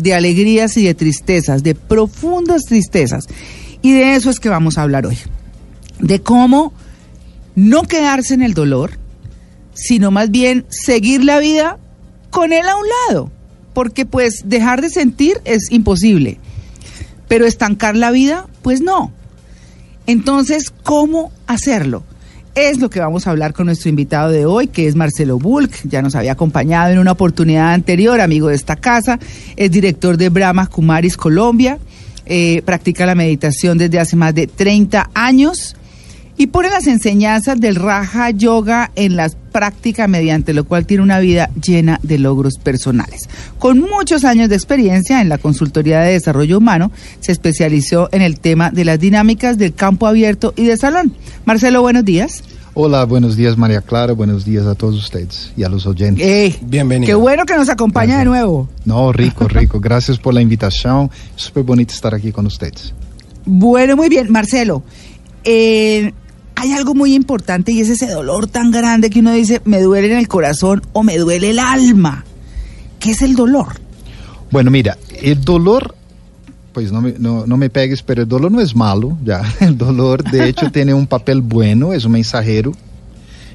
de 0.00 0.14
alegrías 0.14 0.76
y 0.76 0.84
de 0.84 0.94
tristezas, 0.94 1.62
de 1.62 1.74
profundas 1.74 2.64
tristezas. 2.64 3.26
Y 3.82 3.92
de 3.92 4.14
eso 4.14 4.30
es 4.30 4.40
que 4.40 4.48
vamos 4.48 4.78
a 4.78 4.82
hablar 4.82 5.06
hoy. 5.06 5.18
De 5.98 6.20
cómo 6.20 6.72
no 7.54 7.82
quedarse 7.82 8.34
en 8.34 8.42
el 8.42 8.54
dolor, 8.54 8.98
sino 9.74 10.10
más 10.10 10.30
bien 10.30 10.66
seguir 10.68 11.24
la 11.24 11.38
vida 11.38 11.78
con 12.30 12.52
él 12.52 12.68
a 12.68 12.76
un 12.76 12.86
lado. 13.08 13.30
Porque 13.74 14.06
pues 14.06 14.42
dejar 14.44 14.80
de 14.80 14.90
sentir 14.90 15.40
es 15.44 15.70
imposible. 15.70 16.38
Pero 17.28 17.46
estancar 17.46 17.96
la 17.96 18.10
vida, 18.10 18.46
pues 18.62 18.80
no. 18.80 19.12
Entonces, 20.06 20.72
¿cómo 20.82 21.30
hacerlo? 21.46 22.04
Es 22.54 22.78
lo 22.78 22.90
que 22.90 22.98
vamos 22.98 23.26
a 23.26 23.30
hablar 23.30 23.52
con 23.52 23.66
nuestro 23.66 23.90
invitado 23.90 24.30
de 24.30 24.44
hoy, 24.44 24.66
que 24.66 24.88
es 24.88 24.96
Marcelo 24.96 25.38
Bulk. 25.38 25.70
Ya 25.84 26.02
nos 26.02 26.16
había 26.16 26.32
acompañado 26.32 26.92
en 26.92 26.98
una 26.98 27.12
oportunidad 27.12 27.72
anterior, 27.72 28.20
amigo 28.20 28.48
de 28.48 28.56
esta 28.56 28.74
casa. 28.74 29.20
Es 29.56 29.70
director 29.70 30.16
de 30.16 30.30
Brahma 30.30 30.66
Kumaris 30.66 31.16
Colombia. 31.16 31.78
Eh, 32.26 32.62
practica 32.64 33.06
la 33.06 33.14
meditación 33.14 33.78
desde 33.78 34.00
hace 34.00 34.16
más 34.16 34.34
de 34.34 34.48
30 34.48 35.10
años 35.14 35.76
y 36.40 36.46
pone 36.46 36.70
las 36.70 36.86
enseñanzas 36.86 37.60
del 37.60 37.74
Raja 37.74 38.30
Yoga 38.30 38.92
en 38.96 39.14
las 39.14 39.36
prácticas, 39.52 40.08
mediante 40.08 40.54
lo 40.54 40.64
cual 40.64 40.86
tiene 40.86 41.02
una 41.02 41.18
vida 41.18 41.50
llena 41.62 42.00
de 42.02 42.18
logros 42.18 42.56
personales. 42.56 43.28
Con 43.58 43.78
muchos 43.78 44.24
años 44.24 44.48
de 44.48 44.54
experiencia 44.54 45.20
en 45.20 45.28
la 45.28 45.36
consultoría 45.36 46.00
de 46.00 46.12
desarrollo 46.12 46.56
humano, 46.56 46.92
se 47.20 47.32
especializó 47.32 48.08
en 48.10 48.22
el 48.22 48.40
tema 48.40 48.70
de 48.70 48.86
las 48.86 48.98
dinámicas 48.98 49.58
del 49.58 49.74
campo 49.74 50.06
abierto 50.06 50.54
y 50.56 50.64
de 50.64 50.78
salón. 50.78 51.12
Marcelo, 51.44 51.82
buenos 51.82 52.06
días. 52.06 52.42
Hola, 52.72 53.04
buenos 53.04 53.36
días 53.36 53.58
María 53.58 53.82
Clara, 53.82 54.14
buenos 54.14 54.46
días 54.46 54.64
a 54.64 54.74
todos 54.74 54.96
ustedes 54.96 55.52
y 55.58 55.64
a 55.64 55.68
los 55.68 55.86
oyentes. 55.86 56.26
Eh, 56.26 56.56
Bienvenido. 56.62 57.06
Qué 57.06 57.14
bueno 57.16 57.44
que 57.44 57.54
nos 57.54 57.68
acompaña 57.68 58.18
de 58.18 58.24
nuevo. 58.24 58.66
No, 58.86 59.12
rico, 59.12 59.46
rico. 59.46 59.78
Gracias 59.78 60.18
por 60.18 60.32
la 60.32 60.40
invitación. 60.40 61.10
Súper 61.36 61.64
bonito 61.64 61.92
estar 61.92 62.14
aquí 62.14 62.32
con 62.32 62.46
ustedes. 62.46 62.94
Bueno, 63.44 63.94
muy 63.94 64.08
bien. 64.08 64.32
Marcelo, 64.32 64.82
eh, 65.44 66.12
hay 66.56 66.72
algo 66.72 66.94
muy 66.94 67.14
importante 67.14 67.72
y 67.72 67.80
es 67.80 67.88
ese 67.88 68.08
dolor 68.08 68.46
tan 68.46 68.70
grande 68.70 69.10
que 69.10 69.20
uno 69.20 69.32
dice, 69.32 69.60
me 69.64 69.80
duele 69.80 70.12
en 70.12 70.18
el 70.18 70.28
corazón 70.28 70.82
o 70.92 71.02
me 71.02 71.16
duele 71.18 71.50
el 71.50 71.58
alma. 71.58 72.24
¿Qué 72.98 73.12
es 73.12 73.22
el 73.22 73.34
dolor? 73.34 73.80
Bueno, 74.50 74.70
mira, 74.70 74.98
el 75.22 75.42
dolor, 75.42 75.94
pues 76.72 76.92
no 76.92 77.00
me, 77.00 77.14
no, 77.18 77.46
no 77.46 77.56
me 77.56 77.70
pegues, 77.70 78.02
pero 78.02 78.22
el 78.22 78.28
dolor 78.28 78.50
no 78.50 78.60
es 78.60 78.74
malo, 78.76 79.16
ya. 79.24 79.42
El 79.60 79.78
dolor, 79.78 80.22
de 80.24 80.48
hecho, 80.48 80.70
tiene 80.72 80.92
un 80.92 81.06
papel 81.06 81.40
bueno, 81.40 81.92
es 81.92 82.04
un 82.04 82.12
mensajero. 82.12 82.72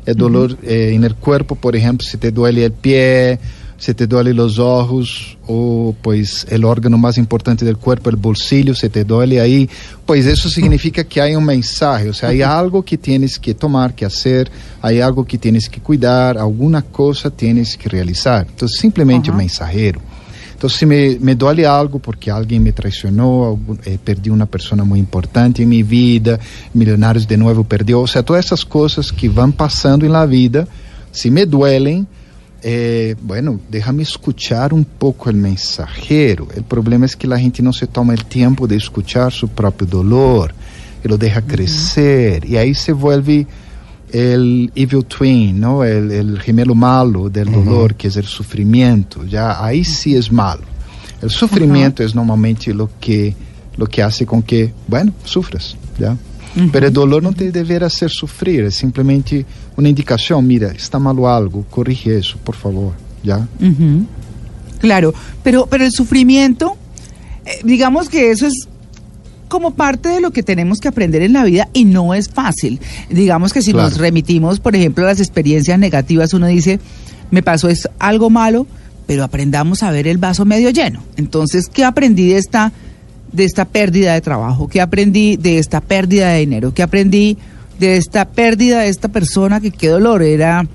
El 0.05 0.15
dolor 0.15 0.57
eh, 0.63 0.91
en 0.93 1.03
el 1.03 1.15
cuerpo, 1.15 1.55
por 1.55 1.75
ejemplo, 1.75 2.07
si 2.07 2.17
te 2.17 2.31
duele 2.31 2.65
el 2.65 2.71
pie, 2.71 3.39
se 3.77 3.93
te 3.93 4.07
duele 4.07 4.33
los 4.33 4.57
ojos 4.57 5.37
o 5.47 5.93
pues 6.01 6.47
el 6.49 6.63
órgano 6.63 6.97
más 6.97 7.17
importante 7.17 7.65
del 7.65 7.77
cuerpo, 7.77 8.09
el 8.09 8.15
bolsillo, 8.15 8.73
se 8.73 8.89
te 8.89 9.03
duele 9.03 9.41
ahí, 9.41 9.69
pues 10.05 10.25
eso 10.25 10.49
significa 10.49 11.03
que 11.03 11.21
hay 11.21 11.35
un 11.35 11.45
mensaje, 11.45 12.09
o 12.09 12.13
sea, 12.13 12.29
hay 12.29 12.41
algo 12.41 12.83
que 12.83 12.97
tienes 12.97 13.37
que 13.37 13.53
tomar, 13.53 13.93
que 13.93 14.05
hacer, 14.05 14.49
hay 14.81 15.01
algo 15.01 15.25
que 15.25 15.37
tienes 15.37 15.69
que 15.69 15.81
cuidar, 15.81 16.37
alguna 16.37 16.81
cosa 16.81 17.29
tienes 17.29 17.77
que 17.77 17.89
realizar. 17.89 18.47
Entonces, 18.49 18.79
simplemente 18.79 19.29
un 19.29 19.37
mensajero. 19.37 19.99
Entonces, 20.53 20.79
si 20.79 20.85
me, 20.85 21.17
me, 21.19 21.35
duele 21.35 21.67
algo 21.67 21.99
porque 21.99 22.31
alguien 22.31 22.63
me 22.63 22.71
traicionó, 22.71 23.59
eh, 23.83 23.99
perdí 24.01 24.29
una 24.29 24.45
persona 24.45 24.85
muy 24.85 24.99
importante 24.99 25.63
en 25.63 25.69
mi 25.69 25.83
vida, 25.83 26.39
Millonarios 26.73 27.27
de 27.27 27.37
nuevo 27.37 27.65
perdió, 27.65 27.99
o 27.99 28.07
sea, 28.07 28.23
todas 28.23 28.45
esas 28.45 28.63
cosas 28.63 29.11
que 29.11 29.27
van 29.27 29.51
pasando 29.51 30.05
en 30.05 30.13
la 30.13 30.25
vida, 30.25 30.65
si 31.11 31.29
me 31.29 31.45
duelen, 31.45 32.07
eh, 32.61 33.15
bueno, 33.21 33.59
déjame 33.69 34.03
escuchar 34.03 34.73
un 34.73 34.85
poco 34.85 35.29
el 35.29 35.35
mensajero. 35.35 36.47
El 36.55 36.63
problema 36.63 37.05
es 37.05 37.15
que 37.15 37.27
la 37.27 37.39
gente 37.39 37.61
no 37.61 37.73
se 37.73 37.87
toma 37.87 38.13
el 38.13 38.25
tiempo 38.25 38.67
de 38.67 38.75
escuchar 38.75 39.31
su 39.31 39.49
propio 39.49 39.87
dolor, 39.87 40.53
y 41.03 41.07
lo 41.07 41.17
deja 41.17 41.41
crecer, 41.41 42.45
y 42.45 42.57
ahí 42.57 42.73
se 42.73 42.91
vuelve 42.91 43.45
el 44.11 44.71
evil 44.75 45.05
twin, 45.05 45.59
¿no? 45.59 45.83
El, 45.83 46.39
gemelo 46.39 46.73
malo 46.73 47.29
del 47.29 47.51
dolor, 47.51 47.95
que 47.95 48.07
es 48.07 48.17
el 48.17 48.25
sufrimiento. 48.25 49.25
Ya 49.25 49.63
ahí 49.63 49.83
sí 49.83 50.15
es 50.15 50.31
malo. 50.31 50.63
El 51.21 51.29
sufrimiento 51.29 52.03
es 52.03 52.15
normalmente 52.15 52.73
lo 52.73 52.89
que, 52.99 53.35
lo 53.77 53.87
que 53.87 54.01
hace 54.03 54.25
con 54.25 54.41
que, 54.41 54.71
bueno, 54.87 55.13
sufras, 55.23 55.75
¿ya? 55.99 56.15
Pero 56.71 56.87
el 56.87 56.93
dolor 56.93 57.21
no 57.21 57.33
te 57.33 57.51
deberá 57.51 57.87
hacer 57.87 58.09
sufrir, 58.09 58.63
es 58.63 58.75
simplemente 58.75 59.45
una 59.75 59.89
indicación, 59.89 60.47
mira, 60.47 60.71
está 60.71 60.99
malo 60.99 61.29
algo, 61.29 61.65
corrige 61.69 62.17
eso, 62.17 62.37
por 62.43 62.55
favor, 62.55 62.93
¿ya? 63.23 63.45
Claro, 64.79 65.13
pero, 65.43 65.67
pero 65.67 65.83
el 65.83 65.91
sufrimiento, 65.91 66.77
eh, 67.45 67.59
digamos 67.63 68.07
que 68.07 68.31
eso 68.31 68.47
es 68.47 68.67
como 69.47 69.71
parte 69.71 70.09
de 70.09 70.21
lo 70.21 70.31
que 70.31 70.43
tenemos 70.43 70.79
que 70.79 70.87
aprender 70.87 71.21
en 71.21 71.33
la 71.33 71.43
vida 71.43 71.69
y 71.73 71.85
no 71.85 72.13
es 72.13 72.29
fácil. 72.29 72.79
Digamos 73.09 73.53
que 73.53 73.61
si 73.61 73.73
nos 73.73 73.97
remitimos, 73.97 74.59
por 74.59 74.75
ejemplo, 74.75 75.03
a 75.03 75.07
las 75.07 75.19
experiencias 75.19 75.77
negativas, 75.77 76.33
uno 76.33 76.47
dice, 76.47 76.79
me 77.31 77.43
pasó 77.43 77.69
es 77.69 77.87
algo 77.99 78.29
malo, 78.29 78.65
pero 79.07 79.23
aprendamos 79.23 79.83
a 79.83 79.91
ver 79.91 80.07
el 80.07 80.17
vaso 80.17 80.45
medio 80.45 80.69
lleno. 80.69 81.03
Entonces, 81.15 81.67
¿qué 81.67 81.83
aprendí 81.83 82.29
de 82.29 82.37
esta 82.37 82.71
de 83.35 83.45
esta 83.45 83.65
pérdida 83.65 84.13
de 84.13 84.21
trabajo? 84.21 84.67
¿Qué 84.67 84.81
aprendí 84.81 85.37
de 85.37 85.57
esta 85.57 85.81
pérdida 85.81 86.29
de 86.29 86.39
dinero? 86.39 86.73
¿Qué 86.73 86.83
aprendí 86.83 87.37
de 87.79 87.97
esta 87.97 88.25
pérdida 88.25 88.81
de 88.81 88.89
esta 88.89 89.07
persona 89.09 89.59
que 89.59 89.71
qué 89.71 89.89
dolor 89.89 90.23
era? 90.23 90.65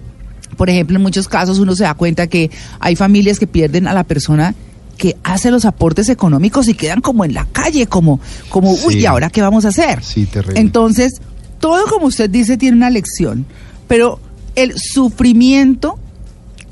Por 0.56 0.68
ejemplo, 0.68 0.96
en 0.96 1.02
muchos 1.02 1.28
casos 1.28 1.58
uno 1.58 1.74
se 1.74 1.84
da 1.84 1.94
cuenta 1.94 2.26
que 2.26 2.50
hay 2.78 2.96
familias 2.96 3.38
que 3.38 3.46
pierden 3.46 3.86
a 3.86 3.94
la 3.94 4.04
persona 4.04 4.54
que 4.98 5.16
hace 5.24 5.50
los 5.50 5.64
aportes 5.64 6.10
económicos 6.10 6.68
y 6.68 6.74
quedan 6.74 7.00
como 7.00 7.24
en 7.24 7.32
la 7.32 7.46
calle, 7.46 7.86
como, 7.86 8.20
como 8.50 8.72
uy, 8.84 8.96
¿y 8.96 9.06
ahora 9.06 9.30
qué 9.30 9.40
vamos 9.40 9.64
a 9.64 9.68
hacer? 9.68 10.02
Sí, 10.04 10.26
terrible. 10.26 10.60
Entonces, 10.60 11.22
todo 11.58 11.86
como 11.86 12.06
usted 12.06 12.28
dice 12.28 12.58
tiene 12.58 12.76
una 12.76 12.90
lección, 12.90 13.46
pero 13.88 14.20
el 14.56 14.78
sufrimiento, 14.78 15.98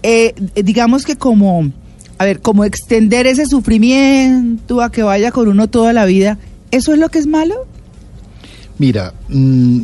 eh, 0.03 0.34
digamos 0.55 1.06
que 1.06 1.16
como 1.16 1.72
a 2.18 2.24
ver, 2.24 2.40
como 2.40 2.64
extender 2.64 3.26
ese 3.26 3.46
sufrimiento 3.46 4.82
a 4.82 4.90
que 4.90 5.02
vaya 5.02 5.30
con 5.30 5.48
uno 5.48 5.68
toda 5.68 5.92
la 5.92 6.04
vida, 6.04 6.36
¿eso 6.72 6.92
es 6.92 6.98
lo 6.98 7.08
que 7.08 7.20
es 7.20 7.26
malo? 7.26 7.66
Mira, 8.78 9.14
mm, 9.28 9.82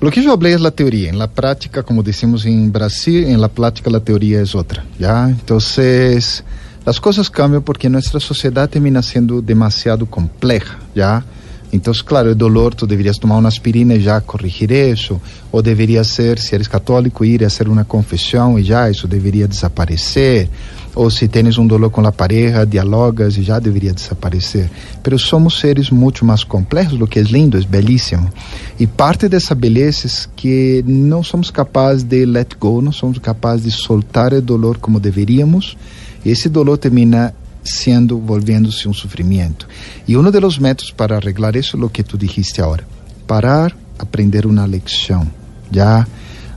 lo 0.00 0.10
que 0.10 0.22
yo 0.22 0.32
hablé 0.32 0.52
es 0.52 0.60
la 0.60 0.70
teoría. 0.70 1.10
En 1.10 1.18
la 1.18 1.28
práctica, 1.28 1.82
como 1.82 2.02
decimos 2.02 2.46
en 2.46 2.72
Brasil, 2.72 3.24
en 3.24 3.40
la 3.40 3.48
práctica 3.48 3.90
la 3.90 4.00
teoría 4.00 4.40
es 4.40 4.54
otra, 4.54 4.84
¿ya? 4.98 5.28
Entonces, 5.28 6.44
las 6.86 7.00
cosas 7.00 7.28
cambian 7.28 7.62
porque 7.62 7.88
nuestra 7.88 8.20
sociedad 8.20 8.68
termina 8.68 9.02
siendo 9.02 9.42
demasiado 9.42 10.06
compleja, 10.06 10.78
¿ya? 10.94 11.24
Entonces, 11.72 12.04
claro, 12.04 12.30
el 12.30 12.38
dolor, 12.38 12.74
tú 12.74 12.86
deberías 12.86 13.18
tomar 13.18 13.38
una 13.38 13.48
aspirina 13.48 13.94
y 13.94 14.02
ya 14.02 14.20
corregir 14.20 14.72
eso, 14.72 15.20
o 15.50 15.62
debería 15.62 16.04
ser, 16.04 16.38
si 16.38 16.54
eres 16.54 16.68
católico, 16.68 17.24
ir 17.24 17.44
a 17.44 17.46
hacer 17.46 17.68
una 17.68 17.84
confesión 17.84 18.58
y 18.58 18.64
ya 18.64 18.88
eso 18.88 19.08
debería 19.08 19.46
desaparecer 19.46 20.48
ou 20.94 21.10
se 21.10 21.26
tens 21.26 21.56
um 21.56 21.66
dolor 21.66 21.90
com 21.90 22.06
a 22.06 22.12
pareja, 22.12 22.66
dialogas 22.66 23.36
e 23.36 23.42
já 23.42 23.58
deveria 23.58 23.92
desaparecer. 23.92 24.70
Mas 25.08 25.22
somos 25.22 25.58
seres 25.58 25.90
muito 25.90 26.24
mais 26.24 26.44
complexos, 26.44 27.00
o 27.00 27.06
que 27.06 27.18
é 27.18 27.22
lindo, 27.22 27.56
é 27.56 27.62
belíssimo. 27.62 28.30
E 28.78 28.86
parte 28.86 29.28
dessa 29.28 29.54
beleza 29.54 30.06
é 30.06 30.28
que 30.36 30.84
não 30.86 31.22
somos 31.22 31.50
capazes 31.50 32.02
de 32.02 32.26
let 32.26 32.54
go, 32.58 32.82
não 32.82 32.92
somos 32.92 33.18
capazes 33.18 33.64
de 33.64 33.70
soltar 33.70 34.32
o 34.32 34.42
dolor 34.42 34.78
como 34.78 35.00
deveríamos. 35.00 35.76
E 36.24 36.30
esse 36.30 36.48
dolor 36.48 36.76
termina 36.78 37.34
sendo, 37.64 38.18
volvendo-se 38.18 38.88
um 38.88 38.92
sofrimento. 38.92 39.66
E 40.06 40.16
um 40.16 40.30
dos 40.30 40.58
métodos 40.58 40.90
para 40.90 41.16
arreglar 41.16 41.56
isso 41.56 41.76
é 41.76 41.84
o 41.84 41.88
que 41.88 42.02
tu 42.02 42.18
dijiste 42.18 42.60
agora. 42.60 42.84
Parar, 43.26 43.74
aprender 43.98 44.44
uma 44.46 44.66
lição. 44.66 45.26
Já 45.70 46.06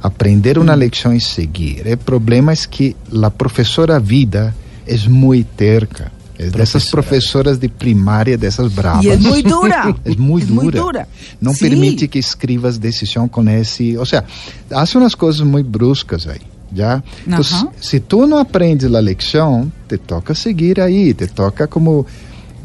aprender 0.05 0.57
uma 0.57 0.75
lição 0.75 1.13
e 1.13 1.21
seguir. 1.21 1.83
O 1.87 1.97
problema 1.97 2.51
é 2.51 2.55
que 2.55 2.95
a 3.23 3.31
professora 3.31 3.99
vida 3.99 4.55
é 4.87 4.97
muito 5.07 5.47
terca. 5.55 6.11
É 6.37 6.49
dessas 6.49 6.89
professoras 6.89 7.57
de 7.57 7.69
primária, 7.69 8.37
dessas 8.37 8.71
bravas. 8.71 9.05
E 9.05 9.09
é 9.09 9.15
muito 9.15 9.49
dura. 9.49 9.95
É 10.03 10.15
muito 10.15 10.47
dura. 10.53 10.81
dura. 10.81 11.07
Não 11.41 11.53
Sim. 11.53 11.69
permite 11.69 12.07
que 12.09 12.19
escrevas 12.19 12.77
decisão 12.77 13.27
com 13.27 13.47
esse. 13.49 13.97
Ou 13.97 14.05
seja, 14.05 14.25
faz 14.69 14.93
umas 14.95 15.15
coisas 15.15 15.41
muito 15.41 15.69
bruscas 15.69 16.27
aí. 16.27 16.41
Já? 16.73 17.01
Então, 17.25 17.41
se 17.79 17.99
tu 18.01 18.27
não 18.27 18.37
aprendes 18.37 18.93
a 18.93 18.99
lição, 18.99 19.71
te 19.87 19.97
toca 19.97 20.35
seguir 20.35 20.81
aí, 20.81 21.13
te 21.13 21.27
toca 21.27 21.67
como 21.67 22.05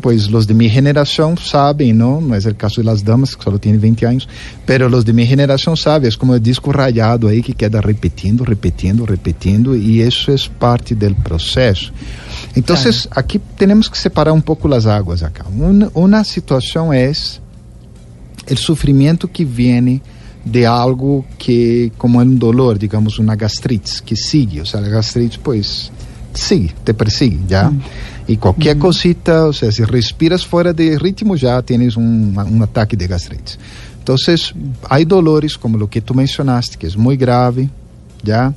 pues 0.00 0.30
los 0.30 0.46
de 0.46 0.54
mi 0.54 0.68
generación 0.68 1.36
saben, 1.38 1.98
¿no? 1.98 2.20
No 2.20 2.34
es 2.34 2.46
el 2.46 2.56
caso 2.56 2.80
de 2.80 2.86
las 2.86 3.04
damas, 3.04 3.36
que 3.36 3.42
solo 3.42 3.58
tienen 3.58 3.80
20 3.80 4.06
años, 4.06 4.28
pero 4.66 4.88
los 4.88 5.04
de 5.04 5.12
mi 5.12 5.26
generación 5.26 5.76
saben, 5.76 6.08
es 6.08 6.16
como 6.16 6.34
el 6.34 6.42
disco 6.42 6.72
rayado 6.72 7.28
ahí 7.28 7.42
que 7.42 7.54
queda 7.54 7.80
repitiendo, 7.80 8.44
repitiendo, 8.44 9.06
repitiendo, 9.06 9.76
y 9.76 10.00
eso 10.00 10.32
es 10.32 10.48
parte 10.48 10.94
del 10.94 11.14
proceso. 11.14 11.92
Entonces, 12.54 13.06
claro. 13.06 13.20
aquí 13.20 13.40
tenemos 13.56 13.88
que 13.88 13.98
separar 13.98 14.32
un 14.32 14.42
poco 14.42 14.68
las 14.68 14.86
aguas 14.86 15.22
acá. 15.22 15.44
Una, 15.56 15.90
una 15.94 16.24
situación 16.24 16.94
es 16.94 17.40
el 18.46 18.58
sufrimiento 18.58 19.30
que 19.30 19.44
viene 19.44 20.02
de 20.44 20.66
algo 20.66 21.24
que, 21.38 21.92
como 21.96 22.18
un 22.18 22.38
dolor, 22.38 22.78
digamos, 22.78 23.18
una 23.18 23.36
gastritis, 23.36 24.00
que 24.02 24.16
sigue, 24.16 24.62
o 24.62 24.66
sea, 24.66 24.80
la 24.80 24.88
gastritis, 24.88 25.38
pues, 25.38 25.92
sigue, 26.34 26.74
te 26.84 26.94
persigue, 26.94 27.38
¿ya? 27.48 27.70
Mm. 27.70 27.82
Y 28.28 28.36
cualquier 28.36 28.78
cosita, 28.78 29.46
o 29.46 29.52
sea, 29.52 29.72
si 29.72 29.82
respiras 29.82 30.46
fuera 30.46 30.72
de 30.72 30.98
ritmo 30.98 31.34
ya 31.34 31.60
tienes 31.62 31.96
un, 31.96 32.36
un 32.36 32.62
ataque 32.62 32.96
de 32.96 33.08
gastritis. 33.08 33.58
Entonces, 33.98 34.54
hay 34.88 35.04
dolores 35.04 35.58
como 35.58 35.76
lo 35.76 35.88
que 35.88 36.00
tú 36.00 36.14
mencionaste, 36.14 36.78
que 36.78 36.86
es 36.86 36.96
muy 36.96 37.16
grave, 37.16 37.68
¿ya? 38.22 38.54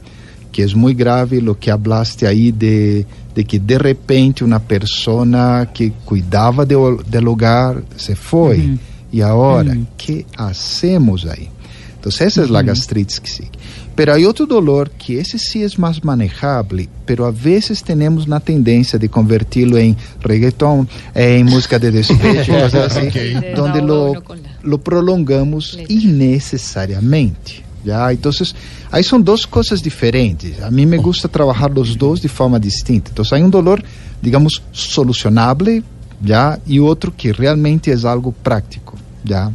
Que 0.51 0.63
es 0.63 0.75
muy 0.75 0.93
grave 0.93 1.41
lo 1.41 1.57
que 1.59 1.71
hablaste 1.71 2.27
ahí 2.27 2.51
de, 2.51 3.05
de 3.33 3.45
que 3.45 3.59
de 3.59 3.77
repente 3.77 4.43
una 4.43 4.59
persona 4.59 5.69
que 5.73 5.91
cuidaba 6.05 6.65
de, 6.65 6.75
del 7.09 7.27
hogar 7.27 7.83
se 7.95 8.15
fue. 8.15 8.57
Ujú. 8.57 8.79
Y 9.11 9.21
ahora. 9.21 9.77
¿qué 9.97 10.25
hacemos 10.37 11.25
ahí? 11.25 11.49
Entonces, 11.95 12.27
esa 12.27 12.43
es 12.43 12.49
la 12.49 12.63
gastritis 12.63 13.19
que 13.19 13.29
sigue. 13.29 13.51
Pero 13.95 14.13
hay 14.13 14.25
otro 14.25 14.45
dolor 14.47 14.89
que 14.91 15.19
ese 15.19 15.37
sí 15.37 15.61
es 15.61 15.77
más 15.77 16.03
manejable, 16.03 16.89
pero 17.05 17.25
a 17.25 17.31
veces 17.31 17.83
tenemos 17.83 18.25
una 18.25 18.39
tendencia 18.39 18.97
de 18.97 19.07
convertirlo 19.07 19.77
en 19.77 19.95
reggaetón, 20.21 20.89
en 21.13 21.45
música 21.45 21.77
de 21.77 21.91
despecho, 21.91 22.51
cosas 22.63 22.97
así, 22.97 23.07
Ok. 23.07 23.55
donde 23.55 23.81
Desahoga 23.81 23.81
lo, 23.81 24.23
lo 24.63 24.77
prolongamos 24.79 25.77
innecesariamente. 25.87 27.63
¿ya? 27.83 28.11
Entonces, 28.11 28.55
ahí 28.91 29.03
son 29.03 29.23
dos 29.23 29.45
cosas 29.45 29.83
diferentes. 29.83 30.61
A 30.61 30.71
mí 30.71 30.85
me 30.85 30.97
gusta 30.97 31.27
trabajar 31.27 31.71
los 31.71 31.97
dos 31.97 32.21
de 32.21 32.29
forma 32.29 32.59
distinta. 32.59 33.09
Entonces, 33.09 33.33
hay 33.33 33.41
un 33.41 33.51
dolor, 33.51 33.83
digamos, 34.21 34.61
solucionable, 34.71 35.83
¿ya? 36.23 36.59
Y 36.65 36.79
otro 36.79 37.13
que 37.15 37.33
realmente 37.33 37.91
es 37.91 38.05
algo 38.05 38.31
práctico, 38.31 38.95
¿ya? 39.23 39.51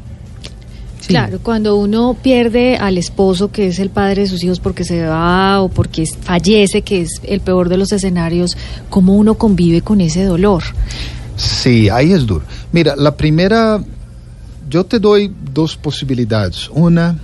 Sí. 1.09 1.15
Claro, 1.15 1.39
cuando 1.43 1.77
uno 1.77 2.15
pierde 2.23 2.77
al 2.77 2.99
esposo, 2.99 3.51
que 3.51 3.69
es 3.69 3.79
el 3.79 3.89
padre 3.89 4.23
de 4.23 4.29
sus 4.29 4.45
hijos, 4.45 4.61
porque 4.61 4.85
se 4.85 5.07
va 5.07 5.63
o 5.63 5.69
porque 5.71 6.05
fallece, 6.07 6.83
que 6.83 7.01
es 7.01 7.21
el 7.23 7.41
peor 7.41 7.71
de 7.71 7.79
los 7.79 7.91
escenarios, 7.93 8.57
¿cómo 8.91 9.15
uno 9.15 9.35
convive 9.35 9.81
con 9.81 10.03
ese 10.03 10.25
dolor? 10.25 10.63
Sí, 11.37 11.89
ahí 11.89 12.13
es 12.13 12.27
duro. 12.27 12.45
Mira, 12.73 12.95
la 12.95 13.17
primera, 13.17 13.83
yo 14.69 14.85
te 14.85 14.99
doy 14.99 15.33
dos 15.55 15.77
posibilidades. 15.77 16.69
Una, 16.75 17.17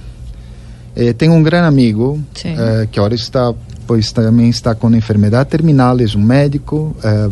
eh, 0.96 1.12
tengo 1.12 1.34
un 1.34 1.42
gran 1.42 1.64
amigo 1.64 2.16
Sí. 2.34 2.48
eh, 2.56 2.88
que 2.90 3.00
ahora 3.00 3.14
está, 3.16 3.52
pues 3.86 4.14
también 4.14 4.48
está 4.48 4.76
con 4.76 4.94
enfermedad 4.94 5.46
terminal, 5.46 6.00
es 6.00 6.14
un 6.14 6.24
médico, 6.24 6.94
eh, 7.04 7.28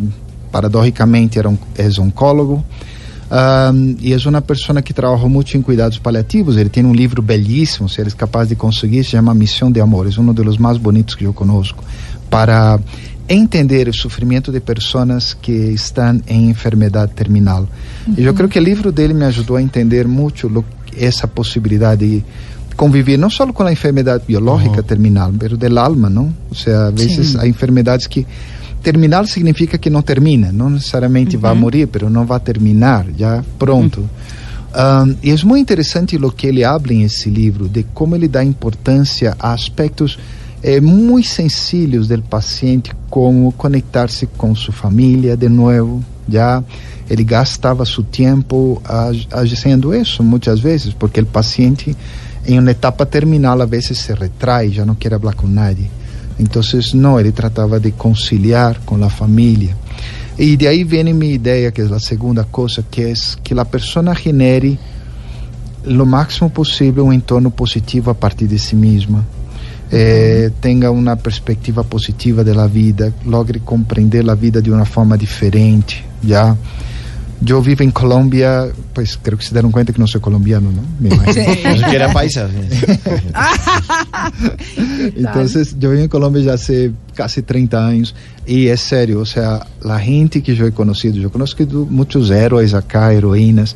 paradójicamente 0.51 1.39
era 1.39 1.49
un, 1.49 1.57
es 1.75 1.97
oncólogo. 1.97 2.63
Um, 3.31 3.95
y 3.99 4.13
es 4.13 4.25
una 4.25 4.41
persona 4.41 4.81
que 4.81 4.93
trabajó 4.93 5.27
mucho 5.27 5.57
en 5.57 5.63
cuidados 5.63 5.99
paliativos. 5.99 6.55
Él 6.57 6.69
tiene 6.69 6.89
un 6.89 6.95
libro 6.95 7.23
bellísimo, 7.23 7.89
si 7.89 8.01
eres 8.01 8.13
capaz 8.13 8.45
de 8.45 8.55
conseguir, 8.55 9.03
se 9.05 9.13
llama 9.13 9.33
Misión 9.33 9.73
de 9.73 9.81
Amor. 9.81 10.07
Es 10.07 10.17
uno 10.17 10.33
de 10.33 10.45
los 10.45 10.59
más 10.59 10.79
bonitos 10.81 11.15
que 11.15 11.23
yo 11.23 11.33
conozco. 11.33 11.83
Para 12.29 12.79
entender 13.27 13.87
el 13.87 13.93
sufrimiento 13.93 14.51
de 14.51 14.61
personas 14.61 15.35
que 15.41 15.73
están 15.73 16.21
en 16.27 16.49
enfermedad 16.49 17.09
terminal. 17.09 17.67
Y 18.17 18.21
yo 18.21 18.35
creo 18.35 18.49
que 18.49 18.59
el 18.59 18.65
libro 18.65 18.91
dele 18.91 19.13
me 19.13 19.25
ayudó 19.25 19.55
a 19.55 19.61
entender 19.61 20.07
mucho 20.07 20.49
lo, 20.49 20.65
esa 20.97 21.27
posibilidad 21.27 21.97
de 21.97 22.23
convivir 22.75 23.17
no 23.19 23.29
solo 23.29 23.53
con 23.53 23.65
la 23.65 23.71
enfermedad 23.71 24.21
biológica 24.27 24.81
terminal, 24.81 25.31
pero 25.39 25.55
del 25.55 25.77
alma, 25.77 26.09
¿no? 26.09 26.33
O 26.51 26.55
sea, 26.55 26.87
a 26.87 26.91
veces 26.91 27.29
Sí. 27.29 27.37
hay 27.39 27.49
enfermedades 27.49 28.07
que 28.07 28.25
terminal 28.83 29.27
significa 29.27 29.77
que 29.79 29.89
no 29.89 30.03
termina, 30.03 30.51
no 30.51 30.69
necesariamente 30.69 31.37
va 31.37 31.49
a 31.49 31.53
morir, 31.61 31.87
pero 31.91 32.09
no 32.09 32.25
va 32.27 32.35
a 32.35 32.43
terminar 32.43 33.11
ya 33.15 33.43
pronto. 33.57 34.01
Um, 34.75 35.15
y 35.21 35.29
es 35.29 35.45
muy 35.45 35.59
interesante 35.59 36.17
lo 36.17 36.35
que 36.35 36.49
él 36.49 36.63
habla 36.63 36.93
en 36.93 37.01
ese 37.01 37.29
libro, 37.29 37.67
de 37.67 37.85
cómo 37.93 38.15
ele 38.15 38.27
dá 38.27 38.43
importância 38.43 39.35
a 39.39 39.53
aspectos 39.53 40.17
eh, 40.63 40.81
muy 40.81 41.23
sencillos 41.23 42.07
del 42.07 42.23
paciente, 42.23 42.91
como 43.09 43.51
conectarse 43.51 44.27
con 44.35 44.55
su 44.55 44.71
familia 44.71 45.35
de 45.35 45.49
nuevo, 45.49 46.01
ya 46.27 46.63
ele 47.09 47.23
gastava 47.23 47.85
su 47.85 48.03
tiempo 48.03 48.81
ha- 48.85 49.11
haciendo 49.31 49.93
eso 49.93 50.23
muchas 50.23 50.61
veces, 50.61 50.93
porque 50.97 51.19
el 51.19 51.27
paciente 51.27 51.95
en 52.45 52.57
una 52.59 52.71
etapa 52.71 53.05
terminal 53.05 53.61
a 53.61 53.65
veces 53.65 53.97
se 53.99 54.15
retrae, 54.15 54.71
ya 54.71 54.85
no 54.85 54.97
quiere 54.97 55.15
hablar 55.15 55.35
con 55.35 55.53
nadie. 55.53 55.87
Entonces, 56.39 56.93
no, 56.93 57.19
ele 57.19 57.31
tratava 57.31 57.79
de 57.79 57.91
conciliar 57.91 58.79
com 58.85 59.03
a 59.03 59.09
família. 59.09 59.75
E 60.37 60.57
de 60.57 60.67
aí 60.67 60.83
vem 60.83 61.13
minha 61.13 61.33
ideia, 61.33 61.71
que 61.71 61.81
é 61.81 61.85
a 61.85 61.99
segunda 61.99 62.43
coisa, 62.43 62.83
que 62.89 63.01
é 63.01 63.13
que 63.43 63.57
a 63.57 63.65
pessoa 63.65 64.15
genere 64.15 64.79
lo 65.85 66.05
máximo 66.05 66.49
possível 66.49 67.05
um 67.05 67.13
entorno 67.13 67.51
positivo 67.51 68.09
a 68.09 68.15
partir 68.15 68.47
de 68.47 68.57
si 68.57 68.75
mesma. 68.75 69.25
Eh, 69.91 70.51
tenha 70.59 70.89
uma 70.89 71.15
perspectiva 71.15 71.83
positiva 71.83 72.43
da 72.43 72.65
vida, 72.65 73.13
logre 73.25 73.59
compreender 73.59 74.27
a 74.27 74.33
vida 74.33 74.59
de 74.61 74.71
uma 74.71 74.85
forma 74.85 75.15
diferente, 75.17 76.03
já. 76.23 76.57
Eu 77.45 77.61
vivo 77.61 77.83
em 77.83 77.91
Colômbia, 77.91 78.71
pois 78.93 79.15
creio 79.15 79.37
que 79.37 79.45
se 79.45 79.53
deram 79.53 79.69
conta 79.69 79.91
que 79.91 79.99
não 79.99 80.07
sou 80.07 80.21
colombiano, 80.21 80.71
não? 80.71 80.83
Me 80.99 81.13
imagino. 81.13 81.45
Pensé 81.61 81.89
que 81.89 81.95
era 81.95 82.11
paisa. 82.11 82.49
sí. 82.49 82.55
Entonces, 85.17 85.75
yo 85.77 85.89
vivo 85.91 86.03
en 86.03 86.09
Colombia 86.09 86.41
ya 86.41 86.53
hace 86.53 86.91
casi 87.13 87.41
30 87.41 87.85
años 87.85 88.15
y 88.45 88.67
es 88.67 88.81
serio, 88.81 89.19
o 89.19 89.25
sea, 89.25 89.67
la 89.81 89.99
gente 89.99 90.41
que 90.41 90.55
yo 90.55 90.65
he 90.65 90.71
conocido, 90.71 91.15
yo 91.15 91.31
conozco 91.31 91.63
muchos 91.89 92.31
héroes 92.31 92.73
acá, 92.73 93.13
heroínas. 93.13 93.75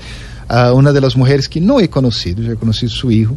Ah, 0.50 0.72
una 0.74 0.94
de 0.94 1.02
las 1.02 1.18
mujeres 1.18 1.50
que 1.50 1.60
no 1.60 1.80
he 1.80 1.90
conocido, 1.90 2.42
yo 2.42 2.54
he 2.54 2.56
conocido 2.56 2.90
su 2.90 3.12
hijo, 3.12 3.36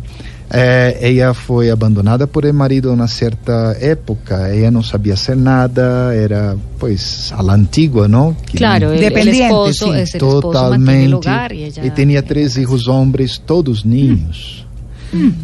eh, 0.53 0.99
ella 1.01 1.33
fue 1.35 1.71
abandonada 1.71 2.27
por 2.27 2.45
el 2.47 2.53
marido 2.53 2.91
en 2.93 2.99
una 3.01 3.09
cierta 3.09 3.73
época, 3.79 4.51
ella 4.53 4.71
no 4.71 4.83
sabía 4.83 5.15
hacer 5.15 5.37
nada, 5.37 6.15
era 6.15 6.57
pues 6.79 7.33
a 7.33 7.43
la 7.43 7.53
antigua, 7.53 8.09
¿no? 8.09 8.37
Que- 8.51 8.59
Claro, 8.59 8.91
Dependiente, 8.91 9.45
esposo, 9.47 9.87
mantiene 9.89 10.19
Totalmente. 10.19 11.05
el 11.05 11.15
hogar 11.15 11.53
y 11.53 11.65
ella... 11.65 11.85
y 11.85 11.91
tenía 11.91 12.25
tres 12.25 12.57
hijos 12.59 12.89
hombres, 12.89 13.43
todos 13.45 13.85
niños. 13.87 14.67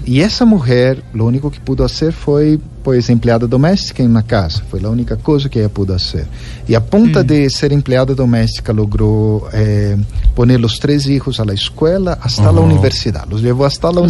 Y 0.04 0.20
esa 0.20 0.44
mujer, 0.44 1.02
lo 1.12 1.24
único 1.24 1.50
que 1.50 1.58
pudo 1.58 1.84
hacer 1.84 2.12
fue, 2.12 2.56
pues, 2.84 3.10
empleada 3.10 3.48
doméstica 3.48 4.00
en 4.04 4.10
una 4.10 4.22
casa. 4.22 4.62
Fue 4.70 4.80
la 4.80 4.88
única 4.90 5.16
cosa 5.16 5.48
que 5.48 5.58
ella 5.58 5.68
pudo 5.68 5.92
hacer. 5.92 6.24
Y 6.68 6.74
a 6.74 6.84
punta 6.84 7.24
de 7.24 7.50
ser 7.50 7.72
empleada 7.72 8.14
doméstica, 8.14 8.72
logró 8.72 9.48
eh, 9.52 9.96
poner 10.36 10.60
los 10.60 10.78
tres 10.78 11.08
hijos 11.08 11.40
a 11.40 11.44
la 11.44 11.52
escuela 11.54 12.16
hasta 12.22 12.44
la 12.44 12.50
Ajá. 12.50 12.60
universidad. 12.60 13.26
Los 13.28 13.42
llevó 13.42 13.66
hasta 13.66 13.90
la 13.90 14.00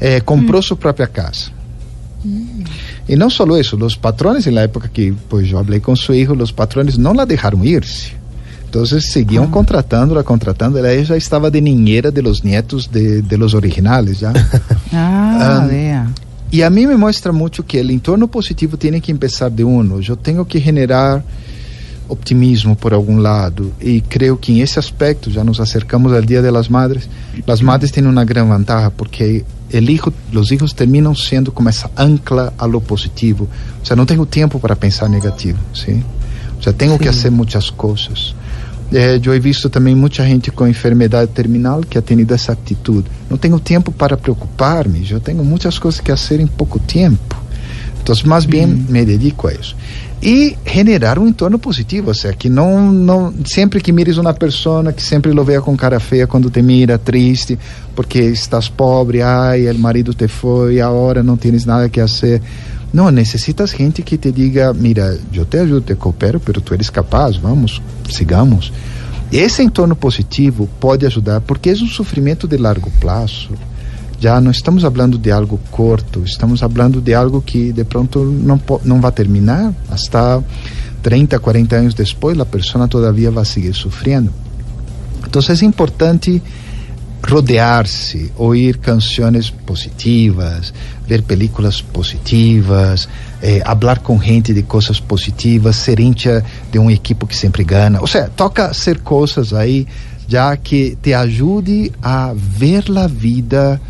Eh, 0.00 0.22
compró 0.24 0.62
su 0.62 0.78
propia 0.78 1.06
casa. 1.08 1.52
Y 3.08 3.16
no 3.16 3.30
solo 3.30 3.56
eso, 3.56 3.76
los 3.76 3.96
patrones 3.96 4.46
en 4.46 4.54
la 4.54 4.62
época 4.64 4.88
que 4.88 5.12
pues 5.28 5.48
yo 5.48 5.58
hablé 5.58 5.80
con 5.80 5.96
su 5.96 6.12
hijo, 6.12 6.34
los 6.34 6.52
patrones 6.52 6.98
no 6.98 7.14
la 7.14 7.24
dejaron 7.26 7.64
irse. 7.66 8.12
Entonces 8.66 9.10
seguían 9.10 9.50
contratándola, 9.50 10.22
contratándola. 10.22 10.92
Ella 10.92 11.02
ya 11.04 11.16
estaba 11.16 11.50
de 11.50 11.60
niñera 11.60 12.10
de 12.10 12.22
los 12.22 12.44
nietos 12.44 12.90
de, 12.92 13.20
de 13.22 13.36
los 13.38 13.54
originales 13.54 14.20
ya. 14.20 14.32
Ah, 14.92 15.62
Ah, 15.62 15.66
vea. 15.66 16.08
y 16.50 16.62
a 16.62 16.70
mí 16.70 16.86
me 16.86 16.96
muestra 16.96 17.32
mucho 17.32 17.64
que 17.66 17.80
el 17.80 17.90
entorno 17.90 18.28
positivo 18.28 18.76
tiene 18.76 19.00
que 19.00 19.10
empezar 19.10 19.50
de 19.50 19.64
uno. 19.64 19.98
Yo 20.00 20.16
tengo 20.16 20.46
que 20.46 20.60
generar 20.60 21.24
optimismo 22.08 22.76
por 22.76 22.92
algún 22.92 23.22
lado 23.22 23.70
y 23.80 24.00
creo 24.02 24.38
que 24.38 24.52
en 24.52 24.62
ese 24.62 24.78
aspecto 24.80 25.30
ya 25.30 25.42
nos 25.44 25.58
acercamos 25.60 26.12
al 26.12 26.26
Día 26.26 26.42
de 26.42 26.52
las 26.52 26.68
Madres. 26.70 27.08
Las 27.46 27.62
madres 27.62 27.92
tienen 27.92 28.10
una 28.10 28.24
gran 28.24 28.50
ventaja 28.50 28.90
porque 28.90 29.44
hijo, 29.72 30.12
los 30.32 30.50
hijos 30.52 30.74
terminan 30.74 31.14
siendo 31.14 31.52
como 31.52 31.68
esa 31.68 31.90
ancla 31.96 32.52
a 32.58 32.66
lo 32.66 32.80
positivo. 32.80 33.46
O 33.82 33.86
sea, 33.86 33.96
no 33.96 34.06
tengo 34.06 34.26
tiempo 34.26 34.58
para 34.58 34.74
pensar 34.74 35.08
negativo, 35.10 35.58
¿sí? 35.72 36.02
O 36.58 36.62
sea, 36.62 36.72
tengo 36.72 36.98
que 36.98 37.08
hacer 37.08 37.30
muchas 37.30 37.70
cosas. 37.70 38.34
Eh, 38.92 39.18
yo 39.22 39.32
he 39.32 39.38
visto 39.38 39.70
también 39.70 39.98
mucha 39.98 40.26
gente 40.26 40.50
con 40.50 40.66
enfermedad 40.66 41.28
terminal 41.28 41.86
que 41.86 41.98
ha 41.98 42.02
tenido 42.02 42.34
esa 42.34 42.52
actitud. 42.52 43.04
No 43.28 43.38
tengo 43.38 43.60
tiempo 43.60 43.92
para 43.92 44.16
preocuparme, 44.16 45.02
yo 45.02 45.20
tengo 45.20 45.44
muchas 45.44 45.78
cosas 45.78 46.02
que 46.02 46.10
hacer 46.10 46.40
en 46.40 46.48
poco 46.48 46.78
tiempo. 46.80 47.36
Entonces, 47.98 48.26
más 48.26 48.46
bien 48.46 48.86
me 48.88 49.06
dedico 49.06 49.48
a 49.48 49.52
eso. 49.52 49.76
Y 50.22 50.54
generar 50.66 51.18
un 51.18 51.28
entorno 51.28 51.56
positivo, 51.56 52.10
o 52.10 52.14
sea, 52.14 52.34
que 52.34 52.50
no, 52.50 52.92
no, 52.92 53.32
siempre 53.44 53.80
que 53.80 53.90
mires 53.90 54.18
una 54.18 54.34
persona, 54.34 54.92
que 54.92 55.00
siempre 55.00 55.32
lo 55.32 55.46
vea 55.46 55.62
con 55.62 55.76
cara 55.76 55.98
fea 55.98 56.26
cuando 56.26 56.50
te 56.50 56.62
mira, 56.62 56.98
triste, 56.98 57.56
porque 57.94 58.28
estás 58.28 58.68
pobre, 58.68 59.22
ay, 59.22 59.64
el 59.64 59.78
marido 59.78 60.12
te 60.12 60.28
fue, 60.28 60.82
ahora 60.82 61.22
no 61.22 61.38
tienes 61.38 61.66
nada 61.66 61.88
que 61.88 62.02
hacer. 62.02 62.42
No, 62.92 63.10
necesitas 63.10 63.72
gente 63.72 64.02
que 64.02 64.18
te 64.18 64.30
diga, 64.30 64.74
mira, 64.74 65.10
yo 65.32 65.46
te 65.46 65.60
ayudo, 65.60 65.80
te 65.80 65.96
coopero, 65.96 66.38
pero 66.38 66.60
tú 66.60 66.74
eres 66.74 66.90
capaz, 66.90 67.40
vamos, 67.40 67.80
sigamos. 68.10 68.72
Esse 69.32 69.62
entorno 69.62 69.94
positivo 69.94 70.68
pode 70.80 71.06
ajudar, 71.06 71.40
porque 71.40 71.70
é 71.70 71.72
um 71.72 71.86
sofrimento 71.86 72.46
de 72.46 72.58
largo 72.58 72.90
prazo. 73.00 73.50
Já 74.20 74.38
não 74.38 74.50
estamos 74.50 74.82
falando 74.82 75.16
de 75.16 75.30
algo 75.30 75.58
curto, 75.70 76.22
estamos 76.24 76.60
falando 76.60 77.00
de 77.00 77.14
algo 77.14 77.40
que 77.40 77.72
de 77.72 77.84
pronto 77.84 78.22
não, 78.22 78.60
não 78.84 79.00
vai 79.00 79.10
terminar. 79.10 79.74
Hasta 79.90 80.44
30, 81.02 81.38
40 81.38 81.76
anos 81.76 81.94
depois, 81.94 82.38
a 82.38 82.44
pessoa 82.44 82.86
todavia 82.86 83.30
vai 83.30 83.46
seguir 83.46 83.74
sofrendo. 83.74 84.30
Então 85.26 85.40
é 85.40 85.64
importante 85.64 86.42
rodear-se, 87.26 88.30
ouvir 88.36 88.76
canções 88.78 89.50
positivas, 89.50 90.72
ver 91.06 91.22
películas 91.22 91.80
positivas, 91.80 93.08
eh, 93.42 93.62
hablar 93.64 94.00
com 94.00 94.20
gente 94.20 94.52
de 94.52 94.62
coisas 94.62 95.00
positivas, 95.00 95.76
ser 95.76 95.98
hincha 95.98 96.44
de 96.70 96.78
um 96.78 96.90
equipo 96.90 97.26
que 97.26 97.36
sempre 97.36 97.64
ganha. 97.64 98.00
Ou 98.00 98.06
seja, 98.06 98.30
toca 98.36 98.74
ser 98.74 99.00
coisas 99.00 99.54
aí 99.54 99.86
já 100.26 100.56
que 100.56 100.96
te 101.02 101.12
ajude 101.12 101.92
a 102.02 102.32
ver 102.34 102.84
a 102.96 103.06
vida 103.06 103.80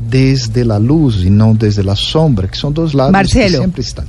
desde 0.00 0.62
a 0.70 0.78
luz 0.78 1.22
e 1.24 1.30
não 1.30 1.54
desde 1.54 1.88
a 1.88 1.96
sombra, 1.96 2.46
que 2.48 2.56
são 2.58 2.70
dois 2.72 2.92
lados 2.92 3.12
Marcelo. 3.12 3.50
que 3.50 3.56
sempre 3.58 3.80
estão. 3.82 4.04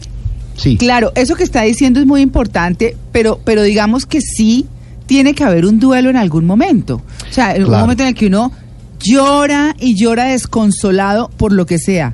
Sí. 0.58 0.76
Claro, 0.78 1.12
eso 1.16 1.36
que 1.36 1.44
está 1.44 1.62
diciendo 1.64 2.00
es 2.00 2.06
muy 2.06 2.22
importante, 2.22 2.96
pero, 3.12 3.40
pero 3.46 3.64
digamos 3.64 4.06
que 4.06 4.20
sí 4.22 4.68
tiene 5.06 5.34
que 5.34 5.44
haber 5.44 5.66
un 5.66 5.80
duelo 5.80 6.10
en 6.10 6.18
algún 6.18 6.46
momento. 6.46 7.02
O 7.30 7.34
sea, 7.34 7.56
en 7.56 7.64
un 7.64 7.70
Claro. 7.70 7.82
momento 7.84 8.04
en 8.04 8.10
el 8.10 8.16
que 8.16 8.28
uno 8.28 8.52
llora 9.00 9.76
y 9.80 9.96
llora 9.96 10.26
desconsolado 10.26 11.30
por 11.38 11.54
lo 11.54 11.66
que 11.66 11.80
sea. 11.80 12.14